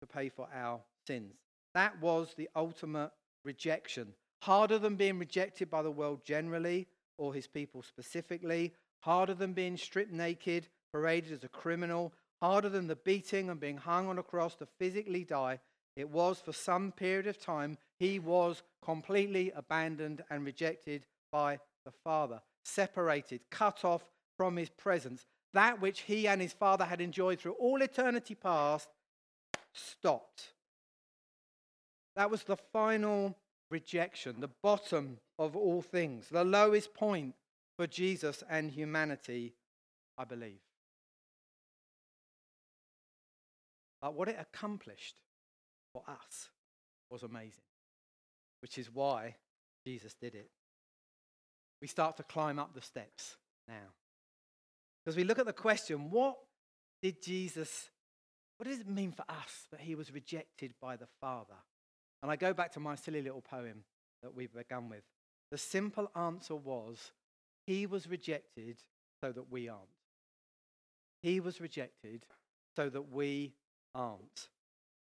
to 0.00 0.06
pay 0.06 0.28
for 0.28 0.48
our 0.52 0.80
sins. 1.06 1.34
That 1.74 2.00
was 2.00 2.34
the 2.36 2.48
ultimate 2.56 3.12
rejection. 3.44 4.14
Harder 4.42 4.78
than 4.78 4.96
being 4.96 5.18
rejected 5.18 5.70
by 5.70 5.82
the 5.82 5.90
world 5.90 6.24
generally 6.24 6.88
or 7.16 7.32
his 7.32 7.46
people 7.46 7.82
specifically, 7.82 8.72
harder 9.00 9.34
than 9.34 9.52
being 9.52 9.76
stripped 9.76 10.12
naked, 10.12 10.68
paraded 10.94 11.32
as 11.32 11.42
a 11.42 11.48
criminal, 11.48 12.12
harder 12.40 12.68
than 12.68 12.86
the 12.86 12.94
beating 12.96 13.50
and 13.50 13.58
being 13.58 13.76
hung 13.76 14.06
on 14.06 14.18
a 14.18 14.22
cross 14.22 14.54
to 14.54 14.66
physically 14.78 15.24
die. 15.24 15.58
It 15.96 16.08
was 16.08 16.38
for 16.38 16.52
some 16.52 16.92
period 16.92 17.26
of 17.26 17.40
time, 17.40 17.78
he 17.98 18.20
was 18.20 18.62
completely 18.82 19.50
abandoned 19.56 20.22
and 20.30 20.44
rejected 20.44 21.04
by 21.32 21.58
the 21.84 21.92
Father 22.04 22.40
separated, 22.64 23.40
cut 23.50 23.84
off 23.84 24.04
from 24.36 24.56
his 24.56 24.70
presence. 24.70 25.26
That 25.52 25.80
which 25.80 26.00
he 26.00 26.26
and 26.26 26.40
his 26.40 26.52
father 26.52 26.84
had 26.84 27.00
enjoyed 27.00 27.38
through 27.38 27.52
all 27.52 27.82
eternity 27.82 28.34
past 28.34 28.88
stopped. 29.72 30.52
That 32.16 32.30
was 32.30 32.44
the 32.44 32.56
final 32.56 33.36
rejection, 33.70 34.40
the 34.40 34.50
bottom 34.62 35.18
of 35.38 35.56
all 35.56 35.82
things, 35.82 36.28
the 36.28 36.44
lowest 36.44 36.94
point 36.94 37.34
for 37.76 37.86
Jesus 37.86 38.42
and 38.48 38.70
humanity, 38.70 39.54
I 40.16 40.24
believe. 40.24 40.60
But 44.04 44.14
what 44.14 44.28
it 44.28 44.36
accomplished 44.38 45.18
for 45.92 46.02
us 46.06 46.50
was 47.10 47.24
amazing, 47.24 47.64
which 48.60 48.78
is 48.78 48.92
why 48.92 49.36
Jesus 49.84 50.14
did 50.20 50.34
it 50.34 50.50
we 51.84 51.88
start 51.88 52.16
to 52.16 52.22
climb 52.22 52.58
up 52.58 52.74
the 52.74 52.80
steps 52.80 53.36
now. 53.68 53.92
Because 55.04 55.18
we 55.18 55.24
look 55.24 55.38
at 55.38 55.44
the 55.44 55.52
question 55.52 56.10
what 56.10 56.36
did 57.02 57.22
Jesus, 57.22 57.90
what 58.56 58.66
does 58.66 58.80
it 58.80 58.88
mean 58.88 59.12
for 59.12 59.26
us 59.28 59.66
that 59.70 59.80
he 59.80 59.94
was 59.94 60.10
rejected 60.10 60.72
by 60.80 60.96
the 60.96 61.08
Father? 61.20 61.58
And 62.22 62.32
I 62.32 62.36
go 62.36 62.54
back 62.54 62.72
to 62.72 62.80
my 62.80 62.94
silly 62.94 63.20
little 63.20 63.42
poem 63.42 63.84
that 64.22 64.34
we've 64.34 64.54
begun 64.54 64.88
with. 64.88 65.02
The 65.50 65.58
simple 65.58 66.10
answer 66.16 66.56
was 66.56 67.12
he 67.66 67.84
was 67.84 68.08
rejected 68.08 68.78
so 69.20 69.30
that 69.30 69.50
we 69.52 69.68
aren't. 69.68 69.82
He 71.22 71.38
was 71.38 71.60
rejected 71.60 72.24
so 72.76 72.88
that 72.88 73.12
we 73.12 73.52
aren't. 73.94 74.48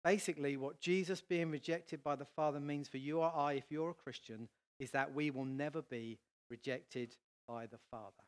Basically, 0.04 0.56
what 0.58 0.80
Jesus 0.80 1.22
being 1.22 1.52
rejected 1.52 2.04
by 2.04 2.16
the 2.16 2.28
Father 2.36 2.60
means 2.60 2.88
for 2.88 2.98
you 2.98 3.20
or 3.20 3.36
I, 3.36 3.54
if 3.54 3.66
you're 3.70 3.92
a 3.92 3.94
Christian, 3.94 4.48
is 4.80 4.92
that 4.92 5.14
we 5.14 5.30
will 5.30 5.46
never 5.46 5.82
be 5.82 6.20
rejected 6.50 7.16
by 7.48 7.66
the 7.66 7.80
Father. 7.92 8.24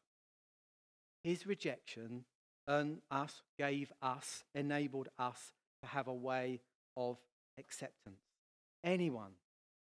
His 1.24 1.46
rejection 1.46 2.26
earned 2.68 3.02
us, 3.10 3.42
gave 3.58 3.92
us, 4.02 4.44
enabled 4.54 5.10
us 5.18 5.54
to 5.84 5.90
have 5.90 6.08
a 6.08 6.14
way 6.14 6.60
of 6.98 7.18
acceptance. 7.58 8.22
Anyone 8.84 9.32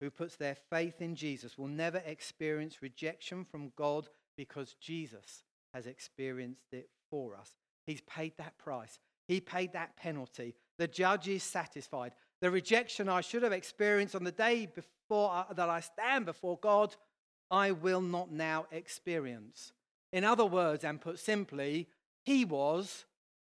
who 0.00 0.10
puts 0.10 0.36
their 0.36 0.56
faith 0.70 1.00
in 1.00 1.14
Jesus 1.16 1.58
will 1.58 1.68
never 1.68 2.02
experience 2.06 2.82
rejection 2.82 3.44
from 3.44 3.72
God 3.76 4.08
because 4.36 4.76
Jesus 4.80 5.44
has 5.72 5.86
experienced 5.86 6.72
it 6.72 6.88
for 7.10 7.36
us. 7.36 7.56
He's 7.86 8.00
paid 8.02 8.32
that 8.38 8.56
price, 8.58 8.98
He 9.28 9.40
paid 9.40 9.72
that 9.72 9.96
penalty. 9.96 10.54
The 10.78 10.88
judge 10.88 11.28
is 11.28 11.42
satisfied. 11.42 12.12
The 12.40 12.50
rejection 12.50 13.08
I 13.08 13.20
should 13.20 13.42
have 13.42 13.52
experienced 13.52 14.14
on 14.14 14.24
the 14.24 14.32
day 14.32 14.66
before 14.66 15.30
I, 15.30 15.44
uh, 15.50 15.54
that 15.54 15.68
I 15.68 15.80
stand 15.80 16.26
before 16.26 16.58
God, 16.58 16.94
I 17.50 17.70
will 17.70 18.00
not 18.00 18.32
now 18.32 18.66
experience. 18.70 19.72
In 20.12 20.24
other 20.24 20.44
words, 20.44 20.84
and 20.84 21.00
put 21.00 21.18
simply, 21.18 21.88
He 22.24 22.44
was, 22.44 23.04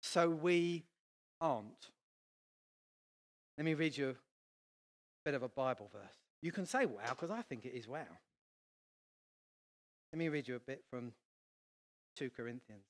so 0.02 0.28
we 0.28 0.84
aren't. 1.40 1.90
Let 3.58 3.64
me 3.64 3.74
read 3.74 3.96
you 3.96 4.10
a 4.10 4.14
bit 5.24 5.34
of 5.34 5.42
a 5.42 5.48
Bible 5.48 5.90
verse. 5.92 6.14
You 6.42 6.52
can 6.52 6.66
say 6.66 6.86
wow, 6.86 7.10
because 7.10 7.30
I 7.30 7.42
think 7.42 7.64
it 7.64 7.74
is 7.74 7.88
wow. 7.88 8.06
Let 10.12 10.18
me 10.18 10.28
read 10.28 10.46
you 10.46 10.56
a 10.56 10.60
bit 10.60 10.84
from 10.90 11.12
2 12.16 12.30
Corinthians. 12.30 12.84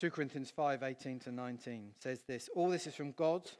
2 0.00 0.10
Corinthians 0.10 0.50
5 0.50 0.82
18 0.82 1.20
to 1.20 1.32
19 1.32 1.92
says 1.98 2.20
this 2.28 2.48
All 2.54 2.68
this 2.68 2.86
is 2.86 2.94
from 2.94 3.12
God 3.12 3.50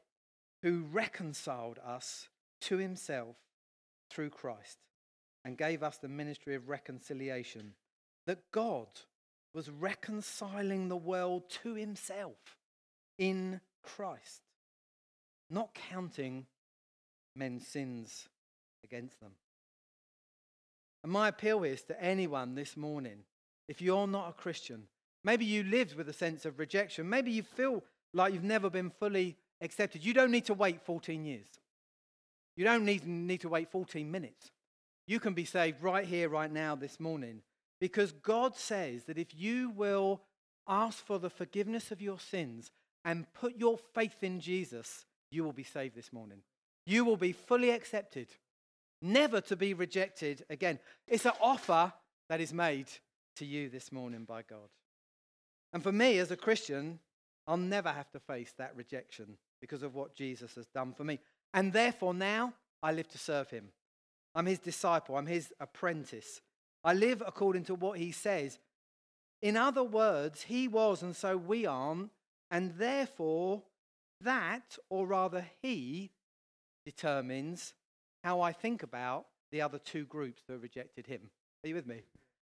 who 0.63 0.85
reconciled 0.93 1.79
us 1.85 2.29
to 2.63 2.77
himself 2.79 3.37
through 4.11 4.31
Christ 4.31 4.79
and 5.45 5.57
gave 5.57 5.83
us 5.83 5.99
the 5.99 6.09
ministry 6.09 6.55
of 6.55 6.69
reconciliation. 6.69 7.75
That 8.27 8.51
God 8.51 8.89
was 9.55 9.71
reconciling 9.71 10.89
the 10.89 10.97
world 10.97 11.49
to 11.63 11.75
himself 11.75 12.59
in 13.19 13.61
Christ, 13.83 14.43
not 15.49 15.75
counting 15.75 16.47
men's 17.35 17.67
sins 17.67 18.29
against 18.85 19.21
them. 19.21 19.33
And 21.03 21.13
my 21.13 21.29
appeal 21.29 21.63
is 21.63 21.83
to 21.85 22.03
anyone 22.03 22.57
this 22.57 22.77
morning 22.77 23.21
if 23.69 23.81
you're 23.81 24.07
not 24.07 24.29
a 24.29 24.33
Christian, 24.33 24.89
maybe 25.27 25.45
you 25.45 25.65
lived 25.65 25.97
with 25.97 26.09
a 26.09 26.13
sense 26.13 26.47
of 26.47 26.59
rejection, 26.61 27.11
maybe 27.11 27.33
you 27.33 27.43
feel 27.43 27.83
like 28.15 28.33
you've 28.33 28.45
never 28.45 28.71
been 28.71 28.91
fully 28.91 29.37
accepted, 29.61 30.05
you 30.05 30.15
don't 30.15 30.31
need 30.31 30.47
to 30.47 30.55
wait 30.55 30.81
14 30.87 31.25
years. 31.25 31.49
You 32.57 32.65
don't 32.65 32.85
need, 32.85 33.05
need 33.05 33.41
to 33.41 33.49
wait 33.49 33.71
14 33.71 34.09
minutes. 34.09 34.53
You 35.07 35.19
can 35.21 35.35
be 35.35 35.45
saved 35.45 35.83
right 35.83 36.07
here, 36.07 36.29
right 36.29 36.51
now, 36.51 36.77
this 36.77 37.01
morning. 37.01 37.43
Because 37.81 38.13
God 38.13 38.57
says 38.57 39.05
that 39.05 39.19
if 39.19 39.35
you 39.35 39.71
will 39.71 40.23
ask 40.67 41.05
for 41.05 41.19
the 41.19 41.29
forgiveness 41.29 41.91
of 41.91 42.01
your 42.01 42.19
sins 42.19 42.71
and 43.05 43.27
put 43.35 43.59
your 43.59 43.79
faith 43.95 44.23
in 44.23 44.41
Jesus, 44.41 45.05
you 45.31 45.45
will 45.45 45.53
be 45.53 45.65
saved 45.65 45.97
this 45.97 46.13
morning. 46.13 46.39
You 46.87 47.05
will 47.05 47.17
be 47.17 47.33
fully 47.33 47.71
accepted, 47.71 48.29
never 49.03 49.41
to 49.43 49.57
be 49.57 49.75
rejected 49.75 50.45
again. 50.49 50.79
It's 51.09 51.27
an 51.27 51.33
offer 51.41 51.93
that 52.29 52.41
is 52.41 52.55
made 52.55 52.87
to 53.37 53.45
you 53.45 53.69
this 53.69 53.93
morning 53.93 54.25
by 54.25 54.43
God. 54.43 54.71
And 55.77 55.83
for 55.83 55.93
me 55.93 56.17
as 56.21 56.31
a 56.31 56.39
Christian, 56.39 57.01
I'll 57.47 57.59
never 57.59 57.91
have 57.91 58.11
to 58.13 58.19
face 58.19 58.51
that 58.57 58.75
rejection 58.75 59.37
because 59.61 59.83
of 59.83 59.95
what 59.95 60.15
Jesus 60.15 60.55
has 60.55 60.65
done 60.69 60.95
for 60.95 61.05
me. 61.05 61.21
And 61.53 61.71
therefore, 61.71 62.15
now 62.15 62.55
I 62.83 62.93
live 62.93 63.09
to 63.09 63.19
serve 63.19 63.51
him. 63.51 63.69
I'm 64.35 64.47
his 64.47 64.59
disciple, 64.59 65.19
I'm 65.19 65.27
his 65.27 65.53
apprentice. 65.61 66.41
I 66.83 66.95
live 66.95 67.23
according 67.27 67.65
to 67.65 67.75
what 67.75 67.99
he 67.99 68.11
says. 68.11 68.59
In 69.43 69.55
other 69.55 69.85
words, 69.85 70.41
he 70.41 70.67
was, 70.67 71.03
and 71.03 71.15
so 71.15 71.37
we 71.37 71.67
aren't, 71.67 72.09
and 72.51 72.73
therefore, 72.79 73.63
that, 74.23 74.79
or 74.89 75.07
rather, 75.07 75.45
he 75.61 76.11
determines 76.87 77.75
how 78.25 78.41
I 78.41 78.53
think 78.53 78.83
about 78.83 79.27
the 79.53 79.61
other 79.61 79.79
two 79.79 80.07
groups 80.07 80.43
that 80.49 80.57
rejected 80.57 81.07
him. 81.07 81.29
Are 81.63 81.69
you 81.69 81.75
with 81.75 81.87
me? 81.87 82.01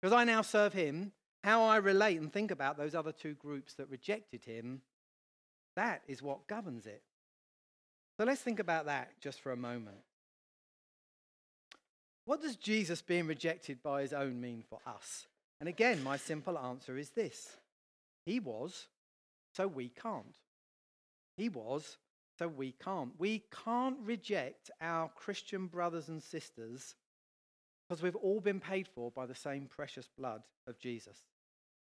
Because 0.02 0.14
I 0.14 0.24
now 0.24 0.42
serve 0.42 0.72
him, 0.72 1.12
how 1.44 1.64
I 1.64 1.78
relate 1.78 2.20
and 2.20 2.32
think 2.32 2.52
about 2.52 2.78
those 2.78 2.96
other 2.96 3.12
two 3.12 3.34
groups 3.34 3.74
that 3.76 3.90
rejected 3.90 4.44
him, 4.44 4.82
that 5.76 6.02
is 6.08 6.22
what 6.22 6.48
governs 6.48 6.86
it. 6.86 7.02
So 8.18 8.26
let's 8.26 8.42
think 8.42 8.60
about 8.60 8.86
that 8.88 9.12
just 9.22 9.40
for 9.40 9.52
a 9.52 9.58
moment. 9.58 9.98
What 12.26 12.42
does 12.42 12.58
Jesus 12.58 13.02
being 13.02 13.28
rejected 13.28 13.82
by 13.82 14.02
his 14.02 14.14
own 14.14 14.40
mean 14.42 14.64
for 14.70 14.80
us? 14.86 15.26
And 15.60 15.68
again, 15.68 16.04
my 16.04 16.18
simple 16.18 16.58
answer 16.58 16.98
is 16.98 17.10
this 17.12 17.58
He 18.26 18.40
was, 18.40 18.88
so 19.56 19.68
we 19.68 19.90
can't. 19.90 20.36
He 21.38 21.50
was, 21.50 21.98
so 22.38 22.48
we 22.48 22.74
can't. 22.84 23.12
We 23.18 23.44
can't 23.64 23.98
reject 24.04 24.70
our 24.82 25.10
Christian 25.16 25.68
brothers 25.68 26.10
and 26.10 26.22
sisters 26.22 26.96
because 27.90 28.04
we've 28.04 28.16
all 28.16 28.40
been 28.40 28.60
paid 28.60 28.88
for 28.88 29.10
by 29.10 29.26
the 29.26 29.34
same 29.34 29.66
precious 29.66 30.08
blood 30.16 30.44
of 30.68 30.78
Jesus. 30.78 31.18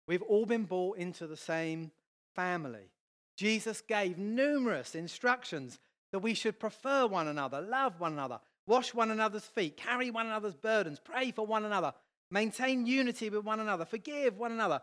We've 0.06 0.22
all 0.22 0.44
been 0.44 0.64
brought 0.64 0.98
into 0.98 1.26
the 1.26 1.36
same 1.36 1.92
family. 2.36 2.90
Jesus 3.38 3.80
gave 3.80 4.18
numerous 4.18 4.94
instructions 4.94 5.78
that 6.12 6.18
we 6.18 6.34
should 6.34 6.60
prefer 6.60 7.06
one 7.06 7.26
another, 7.26 7.62
love 7.62 7.98
one 7.98 8.12
another, 8.12 8.38
wash 8.66 8.92
one 8.92 9.10
another's 9.10 9.46
feet, 9.46 9.78
carry 9.78 10.10
one 10.10 10.26
another's 10.26 10.54
burdens, 10.54 11.00
pray 11.02 11.30
for 11.30 11.46
one 11.46 11.64
another, 11.64 11.94
maintain 12.30 12.86
unity 12.86 13.30
with 13.30 13.42
one 13.42 13.60
another, 13.60 13.86
forgive 13.86 14.36
one 14.36 14.52
another, 14.52 14.82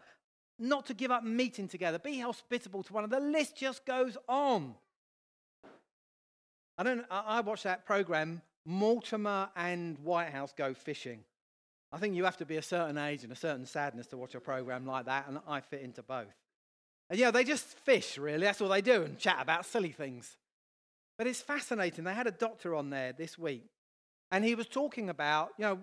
not 0.58 0.88
to 0.88 0.94
give 0.94 1.12
up 1.12 1.24
meeting 1.24 1.68
together, 1.68 2.00
be 2.00 2.20
hospitable 2.20 2.82
to 2.84 2.94
one 2.94 3.04
another. 3.04 3.24
The 3.24 3.32
list 3.32 3.56
just 3.56 3.86
goes 3.86 4.18
on. 4.28 4.74
I 6.78 6.84
don't. 6.84 7.06
I 7.12 7.42
watched 7.42 7.66
that 7.66 7.86
program. 7.86 8.42
Mortimer 8.66 9.50
and 9.56 9.98
Whitehouse 10.00 10.54
go 10.56 10.74
fishing. 10.74 11.24
I 11.92 11.98
think 11.98 12.16
you 12.16 12.24
have 12.24 12.38
to 12.38 12.46
be 12.46 12.58
a 12.58 12.62
certain 12.62 12.98
age 12.98 13.24
and 13.24 13.32
a 13.32 13.36
certain 13.36 13.66
sadness 13.66 14.08
to 14.08 14.18
watch 14.18 14.36
a 14.36 14.40
program 14.40 14.86
like 14.86 15.06
that, 15.06 15.28
and 15.28 15.40
I 15.48 15.60
fit 15.60 15.82
into 15.82 16.04
both. 16.04 16.34
And 17.10 17.20
yeah, 17.20 17.32
they 17.32 17.44
just 17.44 17.66
fish, 17.80 18.18
really. 18.18 18.46
That's 18.46 18.62
all 18.62 18.70
they 18.70 18.82
do, 18.82 19.04
and 19.04 19.18
chat 19.18 19.40
about 19.42 19.66
silly 19.66 19.92
things. 19.92 20.38
But 21.18 21.28
it's 21.28 21.42
fascinating. 21.42 22.06
They 22.06 22.14
had 22.14 22.28
a 22.28 22.32
doctor 22.32 22.76
on 22.76 22.90
there 22.90 23.12
this 23.12 23.38
week, 23.38 23.66
and 24.32 24.46
he 24.46 24.56
was 24.56 24.68
talking 24.68 25.10
about, 25.10 25.50
you 25.58 25.66
know, 25.66 25.80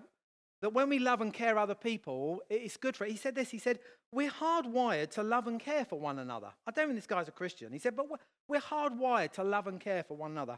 that 0.61 0.73
when 0.73 0.89
we 0.89 0.99
love 0.99 1.21
and 1.21 1.33
care 1.33 1.57
other 1.57 1.75
people, 1.75 2.41
it's 2.49 2.75
good 2.75 2.95
for 2.95 3.05
it. 3.05 3.11
He 3.11 3.17
said 3.17 3.35
this, 3.35 3.49
he 3.49 3.59
said, 3.59 3.79
we're 4.11 4.31
hardwired 4.31 5.11
to 5.11 5.23
love 5.23 5.47
and 5.47 5.59
care 5.59 5.85
for 5.85 5.99
one 5.99 6.17
another. 6.19 6.49
I 6.65 6.71
don't 6.71 6.87
think 6.87 6.97
this 6.97 7.07
guy's 7.07 7.27
a 7.27 7.31
Christian. 7.31 7.71
He 7.71 7.79
said, 7.79 7.95
but 7.95 8.07
we're 8.47 8.59
hardwired 8.59 9.33
to 9.33 9.43
love 9.43 9.67
and 9.67 9.79
care 9.79 10.03
for 10.03 10.17
one 10.17 10.31
another. 10.31 10.57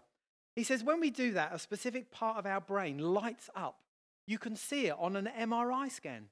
He 0.55 0.63
says, 0.63 0.83
when 0.83 0.99
we 0.99 1.09
do 1.09 1.31
that, 1.33 1.53
a 1.53 1.59
specific 1.59 2.11
part 2.11 2.37
of 2.37 2.45
our 2.45 2.61
brain 2.61 2.97
lights 2.97 3.49
up. 3.55 3.79
You 4.27 4.37
can 4.37 4.55
see 4.55 4.87
it 4.87 4.95
on 4.99 5.15
an 5.15 5.29
MRI 5.39 5.89
scan. 5.91 6.25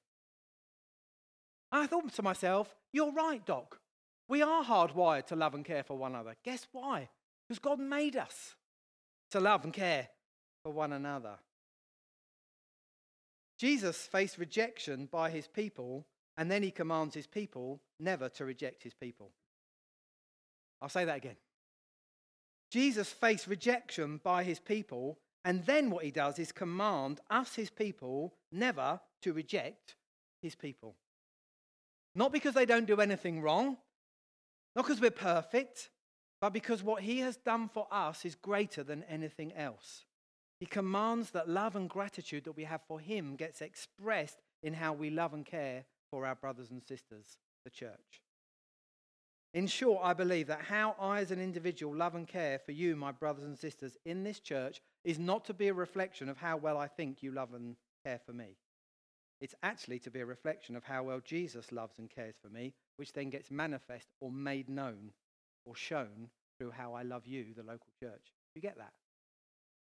I 1.71 1.88
thought 1.88 2.13
to 2.13 2.23
myself, 2.23 2.75
you're 2.91 3.12
right, 3.12 3.45
Doc. 3.45 3.79
We 4.27 4.41
are 4.41 4.63
hardwired 4.63 5.27
to 5.27 5.36
love 5.36 5.55
and 5.55 5.65
care 5.65 5.84
for 5.84 5.97
one 5.97 6.13
another. 6.13 6.36
Guess 6.43 6.67
why? 6.71 7.10
Because 7.47 7.60
God 7.60 7.79
made 7.79 8.15
us 8.15 8.55
to 9.32 9.39
love 9.39 9.63
and 9.63 9.73
care 9.73 10.10
for 10.63 10.71
one 10.71 10.93
another. 10.93 11.36
Jesus 13.58 13.97
faced 13.97 14.38
rejection 14.38 15.08
by 15.12 15.29
his 15.29 15.47
people, 15.47 16.05
and 16.38 16.49
then 16.49 16.63
he 16.63 16.71
commands 16.71 17.15
his 17.15 17.27
people 17.27 17.82
never 17.99 18.29
to 18.29 18.45
reject 18.45 18.84
his 18.84 18.93
people. 18.93 19.32
I'll 20.82 20.89
say 20.89 21.05
that 21.05 21.17
again. 21.17 21.36
Jesus 22.71 23.10
faced 23.10 23.47
rejection 23.47 24.19
by 24.23 24.43
his 24.43 24.60
people, 24.60 25.17
and 25.43 25.65
then 25.65 25.89
what 25.89 26.05
he 26.05 26.12
does 26.12 26.38
is 26.38 26.51
command 26.51 27.19
us, 27.29 27.55
his 27.55 27.69
people, 27.69 28.34
never 28.51 28.99
to 29.21 29.34
reject 29.34 29.95
his 30.41 30.55
people. 30.55 30.95
Not 32.15 32.32
because 32.32 32.53
they 32.53 32.65
don't 32.65 32.88
do 32.88 33.01
anything 33.01 33.41
wrong, 33.41 33.77
not 34.75 34.86
because 34.86 35.01
we're 35.01 35.12
perfect, 35.12 35.89
but 36.41 36.53
because 36.53 36.84
what 36.84 37.03
he 37.03 37.19
has 37.19 37.38
done 37.38 37.69
for 37.69 37.88
us 37.91 38.23
is 38.25 38.36
greater 38.36 38.84
than 38.84 39.03
anything 39.03 39.53
else. 39.53 40.05
He 40.60 40.65
commands 40.65 41.32
that 41.32 41.49
love 41.49 41.75
and 41.75 41.89
gratitude 41.89 42.43
that 42.43 42.58
we 42.58 42.65
have 42.65 42.82
for 42.88 42.99
him 42.99 43.36
gets 43.36 43.62
expressed 43.62 44.38
in 44.62 44.73
how 44.73 44.93
we 44.93 45.10
love 45.10 45.34
and 45.34 45.45
care 45.45 45.86
for 46.12 46.25
our 46.25 46.36
brothers 46.36 46.69
and 46.69 46.84
sisters, 46.84 47.38
the 47.63 47.69
church. 47.69 48.21
In 49.53 49.65
short, 49.65 50.01
I 50.03 50.13
believe 50.13 50.47
that 50.47 50.62
how 50.62 50.95
I, 50.99 51.19
as 51.21 51.31
an 51.31 51.41
individual, 51.41 51.95
love 51.95 52.13
and 52.13 52.27
care 52.27 52.59
for 52.59 52.71
you, 52.71 52.95
my 52.95 53.12
brothers 53.12 53.45
and 53.45 53.57
sisters, 53.57 53.97
in 54.05 54.23
this 54.23 54.39
church 54.39 54.79
is 55.03 55.17
not 55.17 55.45
to 55.45 55.53
be 55.53 55.69
a 55.69 55.73
reflection 55.73 56.29
of 56.29 56.38
how 56.38 56.57
well 56.57 56.77
I 56.77 56.88
think 56.88 57.23
you 57.23 57.31
love 57.31 57.53
and 57.53 57.75
care 58.05 58.19
for 58.23 58.33
me. 58.33 58.57
It's 59.41 59.55
actually 59.63 59.99
to 59.99 60.12
be 60.12 60.19
a 60.19 60.25
reflection 60.25 60.75
of 60.75 60.83
how 60.83 61.03
well 61.03 61.21
Jesus 61.23 61.71
loves 61.71 61.97
and 61.97 62.09
cares 62.09 62.35
for 62.43 62.49
me, 62.49 62.73
which 62.97 63.13
then 63.13 63.29
gets 63.29 63.49
manifest 63.49 64.07
or 64.19 64.31
made 64.31 64.69
known 64.69 65.12
or 65.65 65.75
shown 65.75 66.29
through 66.57 66.71
how 66.71 66.93
I 66.93 67.03
love 67.03 67.25
you, 67.25 67.45
the 67.55 67.63
local 67.63 67.91
church. 67.99 68.33
You 68.53 68.62
get 68.62 68.77
that? 68.77 68.93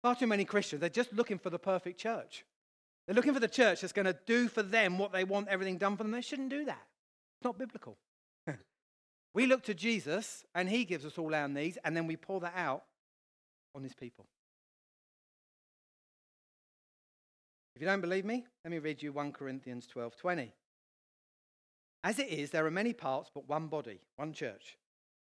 Far 0.01 0.15
too 0.15 0.27
many 0.27 0.45
Christians, 0.45 0.79
they're 0.79 0.89
just 0.89 1.13
looking 1.13 1.37
for 1.37 1.49
the 1.49 1.59
perfect 1.59 1.99
church. 1.99 2.43
They're 3.05 3.15
looking 3.15 3.33
for 3.33 3.39
the 3.39 3.47
church 3.47 3.81
that's 3.81 3.93
going 3.93 4.05
to 4.05 4.17
do 4.25 4.47
for 4.47 4.63
them 4.63 4.97
what 4.97 5.11
they 5.11 5.25
want 5.25 5.49
everything 5.49 5.77
done 5.77 5.97
for 5.97 6.03
them. 6.03 6.11
They 6.11 6.21
shouldn't 6.21 6.49
do 6.49 6.65
that. 6.65 6.87
It's 7.37 7.45
not 7.45 7.59
biblical. 7.59 7.97
We 9.33 9.45
look 9.45 9.63
to 9.63 9.73
Jesus, 9.73 10.43
and 10.53 10.69
he 10.69 10.85
gives 10.85 11.05
us 11.05 11.17
all 11.17 11.33
our 11.33 11.47
needs, 11.47 11.77
and 11.83 11.95
then 11.97 12.07
we 12.07 12.15
pour 12.15 12.39
that 12.41 12.53
out 12.55 12.83
on 13.75 13.83
his 13.83 13.93
people. 13.93 14.25
If 17.75 17.81
you 17.81 17.87
don't 17.87 18.01
believe 18.01 18.25
me, 18.25 18.45
let 18.63 18.71
me 18.71 18.77
read 18.77 19.01
you 19.01 19.11
1 19.11 19.31
Corinthians 19.31 19.87
12 19.87 20.15
20. 20.15 20.53
As 22.03 22.19
it 22.19 22.27
is, 22.27 22.51
there 22.51 22.65
are 22.65 22.71
many 22.71 22.93
parts, 22.93 23.31
but 23.33 23.47
one 23.47 23.67
body, 23.67 24.01
one 24.17 24.33
church. 24.33 24.77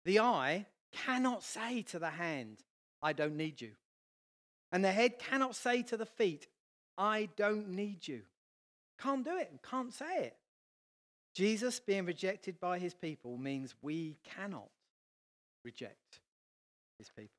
The 0.04 0.20
eye 0.20 0.66
cannot 0.92 1.42
say 1.42 1.82
to 1.82 1.98
the 1.98 2.10
hand, 2.10 2.58
I 3.02 3.12
don't 3.12 3.36
need 3.36 3.60
you. 3.60 3.70
And 4.72 4.84
the 4.84 4.92
head 4.92 5.18
cannot 5.18 5.54
say 5.54 5.82
to 5.84 5.96
the 5.96 6.06
feet, 6.06 6.48
I 6.98 7.28
don't 7.36 7.68
need 7.70 8.06
you. 8.08 8.22
Can't 9.00 9.24
do 9.24 9.36
it, 9.36 9.50
can't 9.68 9.92
say 9.92 10.24
it. 10.24 10.36
Jesus 11.34 11.80
being 11.80 12.06
rejected 12.06 12.60
by 12.60 12.78
his 12.78 12.94
people 12.94 13.36
means 13.36 13.74
we 13.82 14.16
cannot 14.24 14.70
reject 15.64 16.20
his 16.98 17.10
people. 17.10 17.30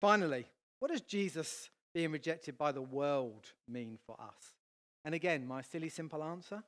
Finally, 0.00 0.46
what 0.80 0.90
does 0.90 1.02
Jesus 1.02 1.70
being 1.94 2.10
rejected 2.10 2.58
by 2.58 2.72
the 2.72 2.82
world 2.82 3.52
mean 3.68 3.98
for 4.04 4.20
us? 4.20 4.56
And 5.04 5.14
again, 5.14 5.46
my 5.46 5.62
silly 5.62 5.88
simple 5.88 6.22
answer 6.22 6.64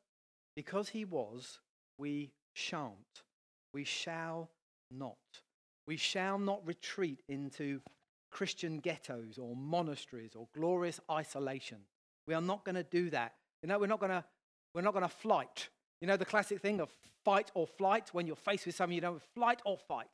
because 0.54 0.90
he 0.90 1.04
was, 1.04 1.58
we 1.98 2.30
shan't. 2.52 3.22
We 3.72 3.84
shall 3.84 4.50
not. 4.90 5.16
We 5.86 5.96
shall 5.96 6.38
not 6.38 6.64
retreat 6.64 7.22
into 7.28 7.80
Christian 8.30 8.78
ghettos 8.78 9.38
or 9.38 9.56
monasteries 9.56 10.36
or 10.36 10.46
glorious 10.54 11.00
isolation. 11.10 11.78
We 12.26 12.34
are 12.34 12.40
not 12.40 12.64
going 12.64 12.76
to 12.76 12.84
do 12.84 13.10
that. 13.10 13.34
You 13.62 13.68
know, 13.68 13.78
we're 13.78 13.86
not 13.86 14.00
going 14.00 14.12
to 14.12 14.24
we're 14.74 14.82
not 14.82 14.92
going 14.92 15.04
to 15.04 15.14
flight. 15.14 15.68
You 16.00 16.08
know 16.08 16.16
the 16.16 16.24
classic 16.24 16.60
thing 16.60 16.80
of 16.80 16.90
fight 17.24 17.50
or 17.54 17.66
flight 17.66 18.10
when 18.12 18.26
you're 18.26 18.36
faced 18.36 18.66
with 18.66 18.74
something 18.74 18.94
you 18.94 19.00
don't 19.00 19.22
flight 19.34 19.60
or 19.64 19.78
fight. 19.78 20.08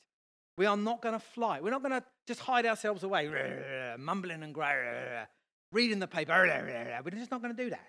We 0.56 0.66
are 0.66 0.76
not 0.76 1.00
going 1.00 1.14
to 1.14 1.20
fly. 1.20 1.60
We're 1.60 1.70
not 1.70 1.82
going 1.82 2.00
to 2.00 2.04
just 2.26 2.40
hide 2.40 2.66
ourselves 2.66 3.02
away, 3.02 3.28
mumbling 3.98 4.42
and 4.42 4.56
reading 5.72 5.98
the 5.98 6.06
paper. 6.06 7.00
We're 7.04 7.10
just 7.10 7.30
not 7.30 7.42
going 7.42 7.56
to 7.56 7.62
do 7.62 7.70
that. 7.70 7.88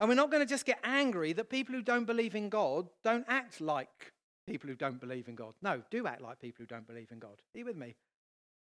And 0.00 0.08
we're 0.08 0.16
not 0.16 0.32
going 0.32 0.42
to 0.42 0.48
just 0.48 0.66
get 0.66 0.80
angry 0.82 1.32
that 1.34 1.48
people 1.48 1.76
who 1.76 1.80
don't 1.80 2.06
believe 2.06 2.34
in 2.34 2.48
God 2.48 2.88
don't 3.04 3.24
act 3.28 3.60
like 3.60 4.12
people 4.48 4.68
who 4.68 4.74
don't 4.74 4.98
believe 4.98 5.28
in 5.28 5.36
God. 5.36 5.54
No, 5.62 5.80
do 5.92 6.08
act 6.08 6.20
like 6.20 6.40
people 6.40 6.64
who 6.64 6.66
don't 6.66 6.88
believe 6.88 7.12
in 7.12 7.20
God. 7.20 7.40
You 7.54 7.64
with 7.64 7.76
me? 7.76 7.94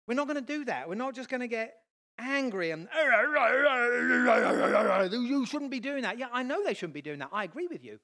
We're 0.09 0.15
not 0.15 0.27
going 0.27 0.45
to 0.45 0.53
do 0.59 0.65
that. 0.65 0.89
We're 0.89 0.97
not 0.97 1.15
just 1.15 1.29
going 1.29 1.41
to 1.41 1.47
get 1.47 1.77
angry 2.21 2.71
and 2.71 2.89
you 5.13 5.47
shouldn't 5.47 5.71
be 5.71 5.81
doing 5.81 6.03
that. 6.03 6.19
Yeah, 6.19 6.29
I 6.33 6.43
know 6.43 6.63
they 6.65 6.75
shouldn't 6.75 6.95
be 6.95 7.03
doing 7.03 7.19
that. 7.21 7.31
I 7.33 7.45
agree 7.45 7.67
with 7.67 7.85
you. 7.85 7.99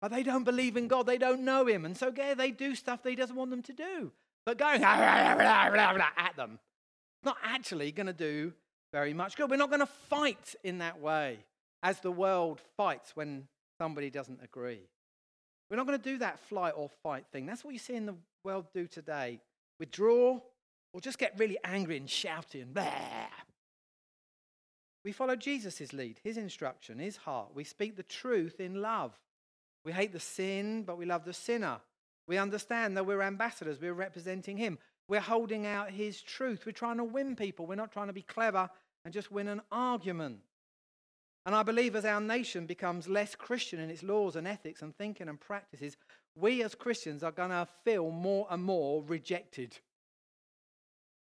But 0.00 0.10
they 0.10 0.22
don't 0.22 0.44
believe 0.44 0.76
in 0.76 0.88
God. 0.88 1.06
They 1.06 1.18
don't 1.18 1.44
know 1.44 1.66
Him. 1.66 1.84
And 1.84 1.96
so 1.96 2.10
they 2.10 2.50
do 2.50 2.74
stuff 2.74 3.02
that 3.02 3.10
He 3.10 3.16
doesn't 3.16 3.36
want 3.36 3.50
them 3.50 3.62
to 3.62 3.72
do. 3.72 4.12
But 4.44 4.58
going 4.58 4.82
at 4.84 6.36
them, 6.36 6.58
not 7.24 7.36
actually 7.42 7.90
going 7.92 8.08
to 8.08 8.12
do 8.12 8.52
very 8.92 9.14
much 9.14 9.36
good. 9.36 9.50
We're 9.50 9.56
not 9.56 9.70
going 9.70 9.80
to 9.80 9.86
fight 9.86 10.54
in 10.62 10.78
that 10.78 11.00
way 11.00 11.38
as 11.82 12.00
the 12.00 12.10
world 12.10 12.60
fights 12.76 13.16
when 13.16 13.48
somebody 13.80 14.10
doesn't 14.10 14.40
agree. 14.42 14.82
We're 15.70 15.78
not 15.78 15.86
going 15.86 15.98
to 15.98 16.04
do 16.04 16.18
that 16.18 16.38
flight 16.38 16.74
or 16.76 16.90
fight 17.02 17.24
thing. 17.32 17.46
That's 17.46 17.64
what 17.64 17.72
you 17.72 17.80
see 17.80 17.94
in 17.94 18.04
the 18.06 18.16
world 18.44 18.66
do 18.74 18.86
today. 18.86 19.40
Withdraw 19.80 20.38
or 20.92 21.00
just 21.00 21.18
get 21.18 21.34
really 21.38 21.58
angry 21.64 21.96
and 21.96 22.06
shouty 22.06 22.62
and. 22.62 22.78
We 25.04 25.12
follow 25.12 25.36
Jesus' 25.36 25.92
lead, 25.92 26.18
his 26.24 26.38
instruction, 26.38 26.98
his 26.98 27.16
heart. 27.16 27.50
We 27.54 27.64
speak 27.64 27.96
the 27.96 28.02
truth 28.02 28.58
in 28.58 28.80
love. 28.80 29.12
We 29.84 29.92
hate 29.92 30.12
the 30.12 30.20
sin, 30.20 30.84
but 30.84 30.96
we 30.96 31.04
love 31.04 31.24
the 31.24 31.34
sinner. 31.34 31.78
We 32.26 32.38
understand 32.38 32.96
that 32.96 33.04
we're 33.04 33.20
ambassadors, 33.20 33.80
we're 33.80 33.92
representing 33.92 34.56
him. 34.56 34.78
We're 35.06 35.20
holding 35.20 35.66
out 35.66 35.90
his 35.90 36.22
truth. 36.22 36.64
We're 36.64 36.72
trying 36.72 36.96
to 36.96 37.04
win 37.04 37.36
people. 37.36 37.66
We're 37.66 37.74
not 37.74 37.92
trying 37.92 38.06
to 38.06 38.14
be 38.14 38.22
clever 38.22 38.70
and 39.04 39.12
just 39.12 39.30
win 39.30 39.48
an 39.48 39.60
argument. 39.70 40.38
And 41.44 41.54
I 41.54 41.62
believe 41.62 41.94
as 41.94 42.06
our 42.06 42.22
nation 42.22 42.64
becomes 42.64 43.06
less 43.06 43.34
Christian 43.34 43.78
in 43.78 43.90
its 43.90 44.02
laws 44.02 44.36
and 44.36 44.48
ethics 44.48 44.80
and 44.80 44.96
thinking 44.96 45.28
and 45.28 45.38
practices, 45.38 45.98
we 46.34 46.62
as 46.62 46.74
Christians 46.74 47.22
are 47.22 47.32
going 47.32 47.50
to 47.50 47.68
feel 47.84 48.10
more 48.10 48.46
and 48.50 48.62
more 48.62 49.02
rejected. 49.02 49.76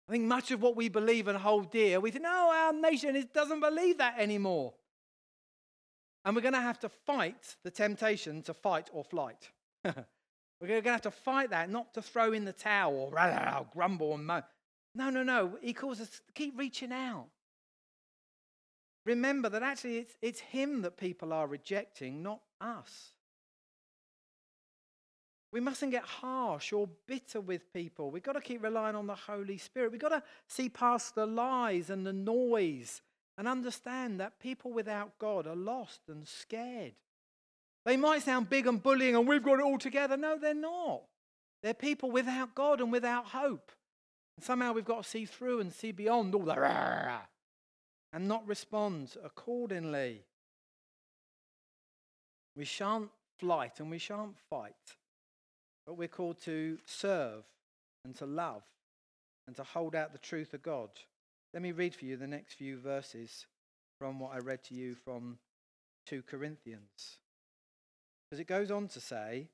I 0.08 0.12
think 0.12 0.24
much 0.24 0.50
of 0.50 0.60
what 0.60 0.76
we 0.76 0.88
believe 0.88 1.28
and 1.28 1.38
hold 1.38 1.70
dear, 1.70 2.00
we 2.00 2.10
think, 2.10 2.24
no, 2.24 2.50
our 2.52 2.72
nation 2.72 3.28
doesn't 3.32 3.60
believe 3.60 3.98
that 3.98 4.18
anymore. 4.18 4.74
And 6.24 6.36
we're 6.36 6.42
going 6.42 6.54
to 6.54 6.60
have 6.60 6.78
to 6.80 6.88
fight 6.88 7.56
the 7.64 7.70
temptation 7.70 8.42
to 8.42 8.54
fight 8.54 8.90
or 8.92 9.04
flight. 9.04 9.50
we're 9.84 10.68
going 10.68 10.82
to 10.82 10.90
have 10.90 11.02
to 11.02 11.10
fight 11.10 11.50
that, 11.50 11.70
not 11.70 11.94
to 11.94 12.02
throw 12.02 12.32
in 12.32 12.44
the 12.44 12.52
towel 12.52 13.10
or, 13.12 13.20
or 13.20 13.66
grumble 13.72 14.14
and 14.14 14.26
moan. 14.26 14.42
No, 14.94 15.10
no, 15.10 15.22
no. 15.22 15.58
He 15.60 15.72
calls 15.72 16.00
us 16.00 16.10
to 16.10 16.20
keep 16.34 16.58
reaching 16.58 16.92
out. 16.92 17.26
Remember 19.04 19.48
that 19.48 19.62
actually 19.62 19.98
it's, 19.98 20.14
it's 20.22 20.40
him 20.40 20.82
that 20.82 20.96
people 20.96 21.32
are 21.32 21.46
rejecting, 21.46 22.22
not 22.22 22.40
us. 22.60 23.12
We 25.52 25.60
mustn't 25.60 25.92
get 25.92 26.04
harsh 26.04 26.72
or 26.72 26.88
bitter 27.06 27.40
with 27.40 27.72
people. 27.74 28.10
We've 28.10 28.22
got 28.22 28.32
to 28.32 28.40
keep 28.40 28.62
relying 28.62 28.96
on 28.96 29.06
the 29.06 29.14
Holy 29.14 29.58
Spirit. 29.58 29.92
We've 29.92 30.00
got 30.00 30.08
to 30.08 30.22
see 30.48 30.70
past 30.70 31.14
the 31.14 31.26
lies 31.26 31.90
and 31.90 32.06
the 32.06 32.12
noise 32.12 33.02
and 33.36 33.46
understand 33.46 34.18
that 34.20 34.40
people 34.40 34.72
without 34.72 35.18
God 35.18 35.46
are 35.46 35.56
lost 35.56 36.00
and 36.08 36.26
scared. 36.26 36.94
They 37.84 37.98
might 37.98 38.22
sound 38.22 38.48
big 38.48 38.66
and 38.66 38.82
bullying 38.82 39.14
and 39.14 39.28
we've 39.28 39.42
got 39.42 39.58
it 39.58 39.64
all 39.64 39.78
together. 39.78 40.16
No, 40.16 40.38
they're 40.38 40.54
not. 40.54 41.02
They're 41.62 41.74
people 41.74 42.10
without 42.10 42.54
God 42.54 42.80
and 42.80 42.90
without 42.90 43.26
hope. 43.26 43.72
And 44.36 44.44
somehow 44.44 44.72
we've 44.72 44.84
got 44.84 45.02
to 45.02 45.08
see 45.08 45.26
through 45.26 45.60
and 45.60 45.72
see 45.72 45.92
beyond 45.92 46.34
all 46.34 46.44
the 46.44 46.54
rah, 46.54 47.04
rah, 47.06 47.20
and 48.12 48.26
not 48.26 48.46
respond 48.46 49.16
accordingly. 49.22 50.24
We 52.56 52.64
shan't 52.64 53.10
flight 53.38 53.80
and 53.80 53.90
we 53.90 53.98
shan't 53.98 54.36
fight. 54.48 54.74
But 55.86 55.96
we're 55.96 56.08
called 56.08 56.40
to 56.42 56.78
serve 56.86 57.44
and 58.04 58.14
to 58.16 58.26
love 58.26 58.62
and 59.46 59.56
to 59.56 59.64
hold 59.64 59.94
out 59.94 60.12
the 60.12 60.18
truth 60.18 60.54
of 60.54 60.62
God. 60.62 60.90
Let 61.52 61.62
me 61.62 61.72
read 61.72 61.94
for 61.94 62.04
you 62.04 62.16
the 62.16 62.26
next 62.26 62.54
few 62.54 62.78
verses 62.78 63.46
from 63.98 64.18
what 64.18 64.32
I 64.32 64.38
read 64.38 64.62
to 64.64 64.74
you 64.74 64.94
from 64.94 65.38
2 66.06 66.22
Corinthians. 66.22 67.18
Because 68.28 68.40
it 68.40 68.46
goes 68.46 68.70
on 68.70 68.88
to 68.88 69.00
say, 69.00 69.48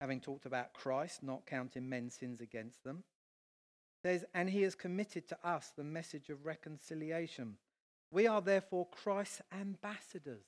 having 0.00 0.20
talked 0.20 0.46
about 0.46 0.72
Christ 0.72 1.22
not 1.22 1.46
counting 1.46 1.88
men's 1.88 2.14
sins 2.14 2.40
against 2.40 2.82
them, 2.84 3.04
says, 4.04 4.24
And 4.34 4.50
he 4.50 4.62
has 4.62 4.74
committed 4.74 5.28
to 5.28 5.38
us 5.44 5.72
the 5.76 5.84
message 5.84 6.30
of 6.30 6.46
reconciliation. 6.46 7.56
We 8.10 8.26
are 8.26 8.40
therefore 8.40 8.88
Christ's 8.90 9.42
ambassadors 9.52 10.44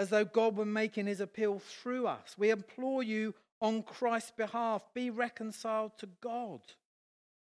as 0.00 0.08
though 0.08 0.24
God 0.24 0.56
were 0.56 0.64
making 0.64 1.06
his 1.06 1.20
appeal 1.20 1.58
through 1.58 2.06
us. 2.06 2.34
We 2.38 2.48
implore 2.48 3.02
you 3.02 3.34
on 3.60 3.82
Christ's 3.82 4.30
behalf 4.30 4.80
be 4.94 5.10
reconciled 5.10 5.98
to 5.98 6.08
God. 6.22 6.62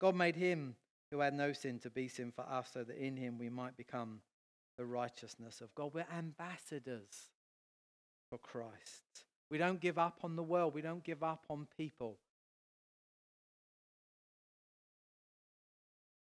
God 0.01 0.15
made 0.15 0.37
him 0.37 0.77
who 1.11 1.19
had 1.19 1.35
no 1.35 1.53
sin 1.53 1.81
to 1.81 1.91
be 1.91 2.07
sin 2.07 2.31
for 2.31 2.43
us, 2.43 2.71
so 2.73 2.85
that 2.85 2.97
in 2.97 3.17
him 3.17 3.37
we 3.37 3.49
might 3.49 3.77
become 3.77 4.21
the 4.79 4.87
righteousness 4.87 5.61
of 5.61 5.75
God. 5.75 5.91
We're 5.93 6.07
ambassadors 6.17 7.31
for 8.31 8.39
Christ. 8.39 9.25
We 9.51 9.59
don't 9.59 9.81
give 9.81 9.99
up 9.99 10.21
on 10.23 10.37
the 10.37 10.43
world, 10.45 10.73
we 10.73 10.83
don't 10.83 11.03
give 11.03 11.25
up 11.25 11.47
on 11.51 11.67
people. 11.77 12.17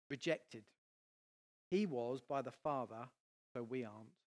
Rejected. 0.09 0.63
He 1.73 1.87
was 1.87 2.21
by 2.21 2.41
the 2.43 2.53
Father, 2.53 3.09
so 3.53 3.65
we 3.65 3.83
aren't. 3.85 4.24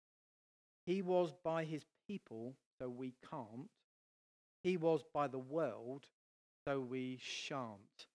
He 0.87 1.03
was 1.03 1.33
by 1.43 1.65
his 1.65 1.85
people, 2.07 2.55
so 2.79 2.89
we 2.89 3.15
can't. 3.31 3.71
He 4.63 4.77
was 4.77 5.03
by 5.15 5.29
the 5.29 5.39
world, 5.39 6.07
so 6.67 6.81
we 6.81 7.19
shan't, 7.23 8.09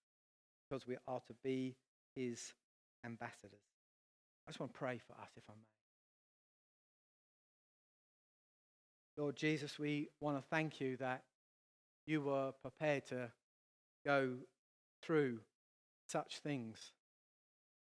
because 0.68 0.86
we 0.86 0.96
are 1.06 1.20
to 1.20 1.34
be 1.42 1.76
his 2.14 2.52
ambassadors. 3.04 3.60
I 4.46 4.50
just 4.50 4.60
want 4.60 4.72
to 4.72 4.78
pray 4.78 4.98
for 4.98 5.12
us, 5.14 5.30
if 5.36 5.44
I 5.48 5.52
may. 5.52 5.62
Lord 9.16 9.36
Jesus, 9.36 9.78
we 9.78 10.08
want 10.20 10.38
to 10.38 10.44
thank 10.50 10.80
you 10.80 10.96
that 10.96 11.22
you 12.06 12.22
were 12.22 12.52
prepared 12.62 13.06
to 13.06 13.30
go 14.04 14.32
through 15.02 15.40
such 16.08 16.38
things 16.38 16.92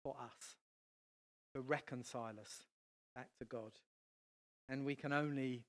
for 0.03 0.17
us, 0.21 0.57
to 1.55 1.61
reconcile 1.61 2.39
us 2.41 2.63
back 3.15 3.29
to 3.39 3.45
God. 3.45 3.73
And 4.69 4.85
we 4.85 4.95
can 4.95 5.13
only 5.13 5.65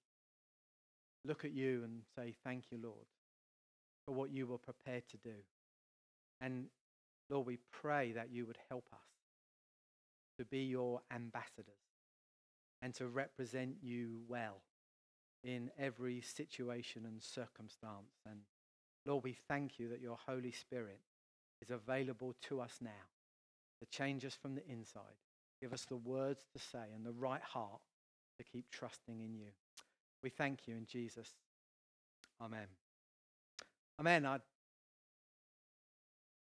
look 1.26 1.46
at 1.46 1.52
you 1.52 1.84
and 1.84 2.02
say, 2.16 2.36
Thank 2.44 2.66
you, 2.72 2.80
Lord, 2.82 3.08
for 4.06 4.14
what 4.14 4.32
you 4.32 4.48
were 4.48 4.58
prepared 4.58 5.04
to 5.10 5.18
do. 5.18 5.36
And 6.42 6.66
Lord, 7.30 7.48
we 7.48 7.60
pray 7.72 8.12
that 8.14 8.32
you 8.32 8.46
would 8.46 8.58
help 8.70 8.86
us 8.94 9.00
to 10.38 10.46
be 10.46 10.60
your 10.60 11.02
ambassadors 11.14 11.66
and 12.82 12.94
to 12.96 13.08
represent 13.08 13.76
you 13.82 14.22
well 14.28 14.62
in 15.44 15.70
every 15.78 16.22
situation 16.22 17.06
and 17.06 17.22
circumstance. 17.22 18.16
And 18.26 18.40
Lord, 19.06 19.24
we 19.24 19.38
thank 19.48 19.80
you 19.80 19.90
that 19.90 20.02
your 20.02 20.18
Holy 20.28 20.52
Spirit 20.52 21.00
is 21.62 21.70
available 21.70 22.36
to 22.48 22.62
us 22.62 22.78
now 22.82 23.08
to 23.80 23.86
change 23.86 24.26
us 24.26 24.38
from 24.42 24.56
the 24.56 24.68
inside. 24.68 25.18
Give 25.62 25.74
us 25.74 25.86
the 25.86 25.98
words 25.98 26.46
to 26.54 26.60
say 26.60 26.94
and 26.96 27.06
the 27.06 27.12
right 27.12 27.42
heart 27.42 27.82
to 28.39 28.43
keep 28.43 28.71
trusting 28.71 29.19
in 29.19 29.36
you. 29.36 29.47
We 30.23 30.30
thank 30.30 30.67
you 30.67 30.75
in 30.75 30.86
Jesus. 30.86 31.30
Amen. 32.41 32.67
Amen. 33.99 34.25
I, 34.25 34.39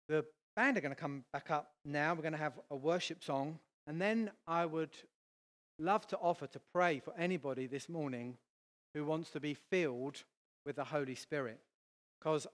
the 0.08 0.24
band 0.56 0.76
are 0.76 0.80
going 0.80 0.94
to 0.94 1.00
come 1.00 1.24
back 1.32 1.50
up 1.50 1.72
now. 1.84 2.14
We're 2.14 2.22
going 2.22 2.32
to 2.32 2.38
have 2.38 2.58
a 2.70 2.76
worship 2.76 3.24
song. 3.24 3.58
And 3.86 4.00
then 4.00 4.30
I 4.46 4.66
would 4.66 4.90
love 5.78 6.06
to 6.08 6.16
offer 6.18 6.46
to 6.48 6.60
pray 6.74 7.00
for 7.00 7.14
anybody 7.18 7.66
this 7.66 7.88
morning 7.88 8.36
who 8.94 9.04
wants 9.04 9.30
to 9.30 9.40
be 9.40 9.54
filled 9.54 10.22
with 10.66 10.76
the 10.76 10.84
Holy 10.84 11.14
Spirit. 11.14 11.60
Because 12.20 12.46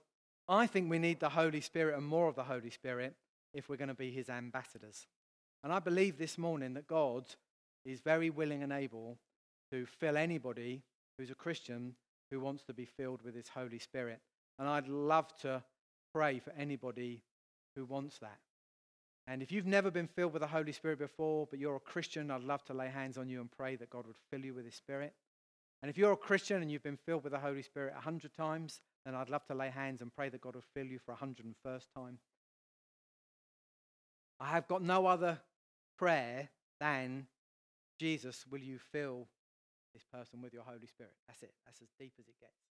I 0.47 0.67
think 0.67 0.89
we 0.89 0.99
need 0.99 1.19
the 1.19 1.29
Holy 1.29 1.61
Spirit 1.61 1.97
and 1.97 2.05
more 2.05 2.29
of 2.29 2.35
the 2.35 2.43
Holy 2.43 2.69
Spirit 2.69 3.13
if 3.53 3.67
we're 3.67 3.75
going 3.75 3.89
to 3.89 3.93
be 3.93 4.11
his 4.11 4.29
ambassadors. 4.29 5.05
And 5.63 5.73
I 5.73 5.79
believe 5.79 6.17
this 6.17 6.37
morning 6.37 6.75
that 6.75 6.87
God 6.87 7.25
is 7.87 8.01
very 8.01 8.29
willing 8.29 8.63
and 8.63 8.71
able 8.71 9.17
to 9.71 9.85
fill 9.85 10.17
anybody 10.17 10.81
who's 11.17 11.29
a 11.29 11.35
Christian 11.35 11.95
who 12.31 12.39
wants 12.39 12.63
to 12.63 12.73
be 12.73 12.85
filled 12.85 13.21
with 13.23 13.35
his 13.35 13.47
Holy 13.47 13.79
Spirit. 13.79 14.19
And 14.59 14.67
I'd 14.67 14.87
love 14.87 15.33
to 15.41 15.63
pray 16.13 16.39
for 16.39 16.51
anybody 16.57 17.23
who 17.75 17.85
wants 17.85 18.17
that. 18.19 18.39
And 19.27 19.41
if 19.41 19.51
you've 19.51 19.65
never 19.65 19.91
been 19.91 20.07
filled 20.07 20.33
with 20.33 20.41
the 20.41 20.47
Holy 20.47 20.71
Spirit 20.71 20.99
before, 20.99 21.47
but 21.49 21.59
you're 21.59 21.75
a 21.75 21.81
Christian, 21.81 22.31
I'd 22.31 22.43
love 22.43 22.63
to 22.65 22.73
lay 22.73 22.87
hands 22.87 23.17
on 23.17 23.29
you 23.29 23.41
and 23.41 23.51
pray 23.51 23.75
that 23.75 23.89
God 23.89 24.07
would 24.07 24.15
fill 24.31 24.43
you 24.43 24.53
with 24.53 24.65
his 24.65 24.75
Spirit. 24.75 25.13
And 25.81 25.89
if 25.89 25.97
you're 25.97 26.13
a 26.13 26.17
Christian 26.17 26.61
and 26.61 26.71
you've 26.71 26.83
been 26.83 26.97
filled 27.05 27.23
with 27.23 27.33
the 27.33 27.39
Holy 27.39 27.61
Spirit 27.61 27.93
a 27.95 28.01
hundred 28.01 28.31
times, 28.35 28.81
then 29.05 29.15
I'd 29.15 29.29
love 29.29 29.45
to 29.47 29.53
lay 29.53 29.69
hands 29.69 30.01
and 30.01 30.13
pray 30.13 30.29
that 30.29 30.41
God 30.41 30.55
would 30.55 30.63
fill 30.73 30.87
you 30.87 30.99
for 30.99 31.11
a 31.11 31.15
hundred 31.15 31.45
and 31.45 31.55
first 31.63 31.87
time. 31.95 32.19
I 34.39 34.47
have 34.49 34.67
got 34.67 34.81
no 34.81 35.05
other 35.05 35.39
prayer 35.97 36.49
than 36.79 37.27
Jesus, 37.99 38.45
will 38.49 38.59
you 38.59 38.77
fill 38.77 39.27
this 39.93 40.03
person 40.05 40.41
with 40.41 40.53
your 40.53 40.63
Holy 40.63 40.87
Spirit? 40.87 41.13
That's 41.27 41.43
it. 41.43 41.53
That's 41.65 41.81
as 41.81 41.89
deep 41.99 42.13
as 42.19 42.27
it 42.27 42.35
gets. 42.39 42.76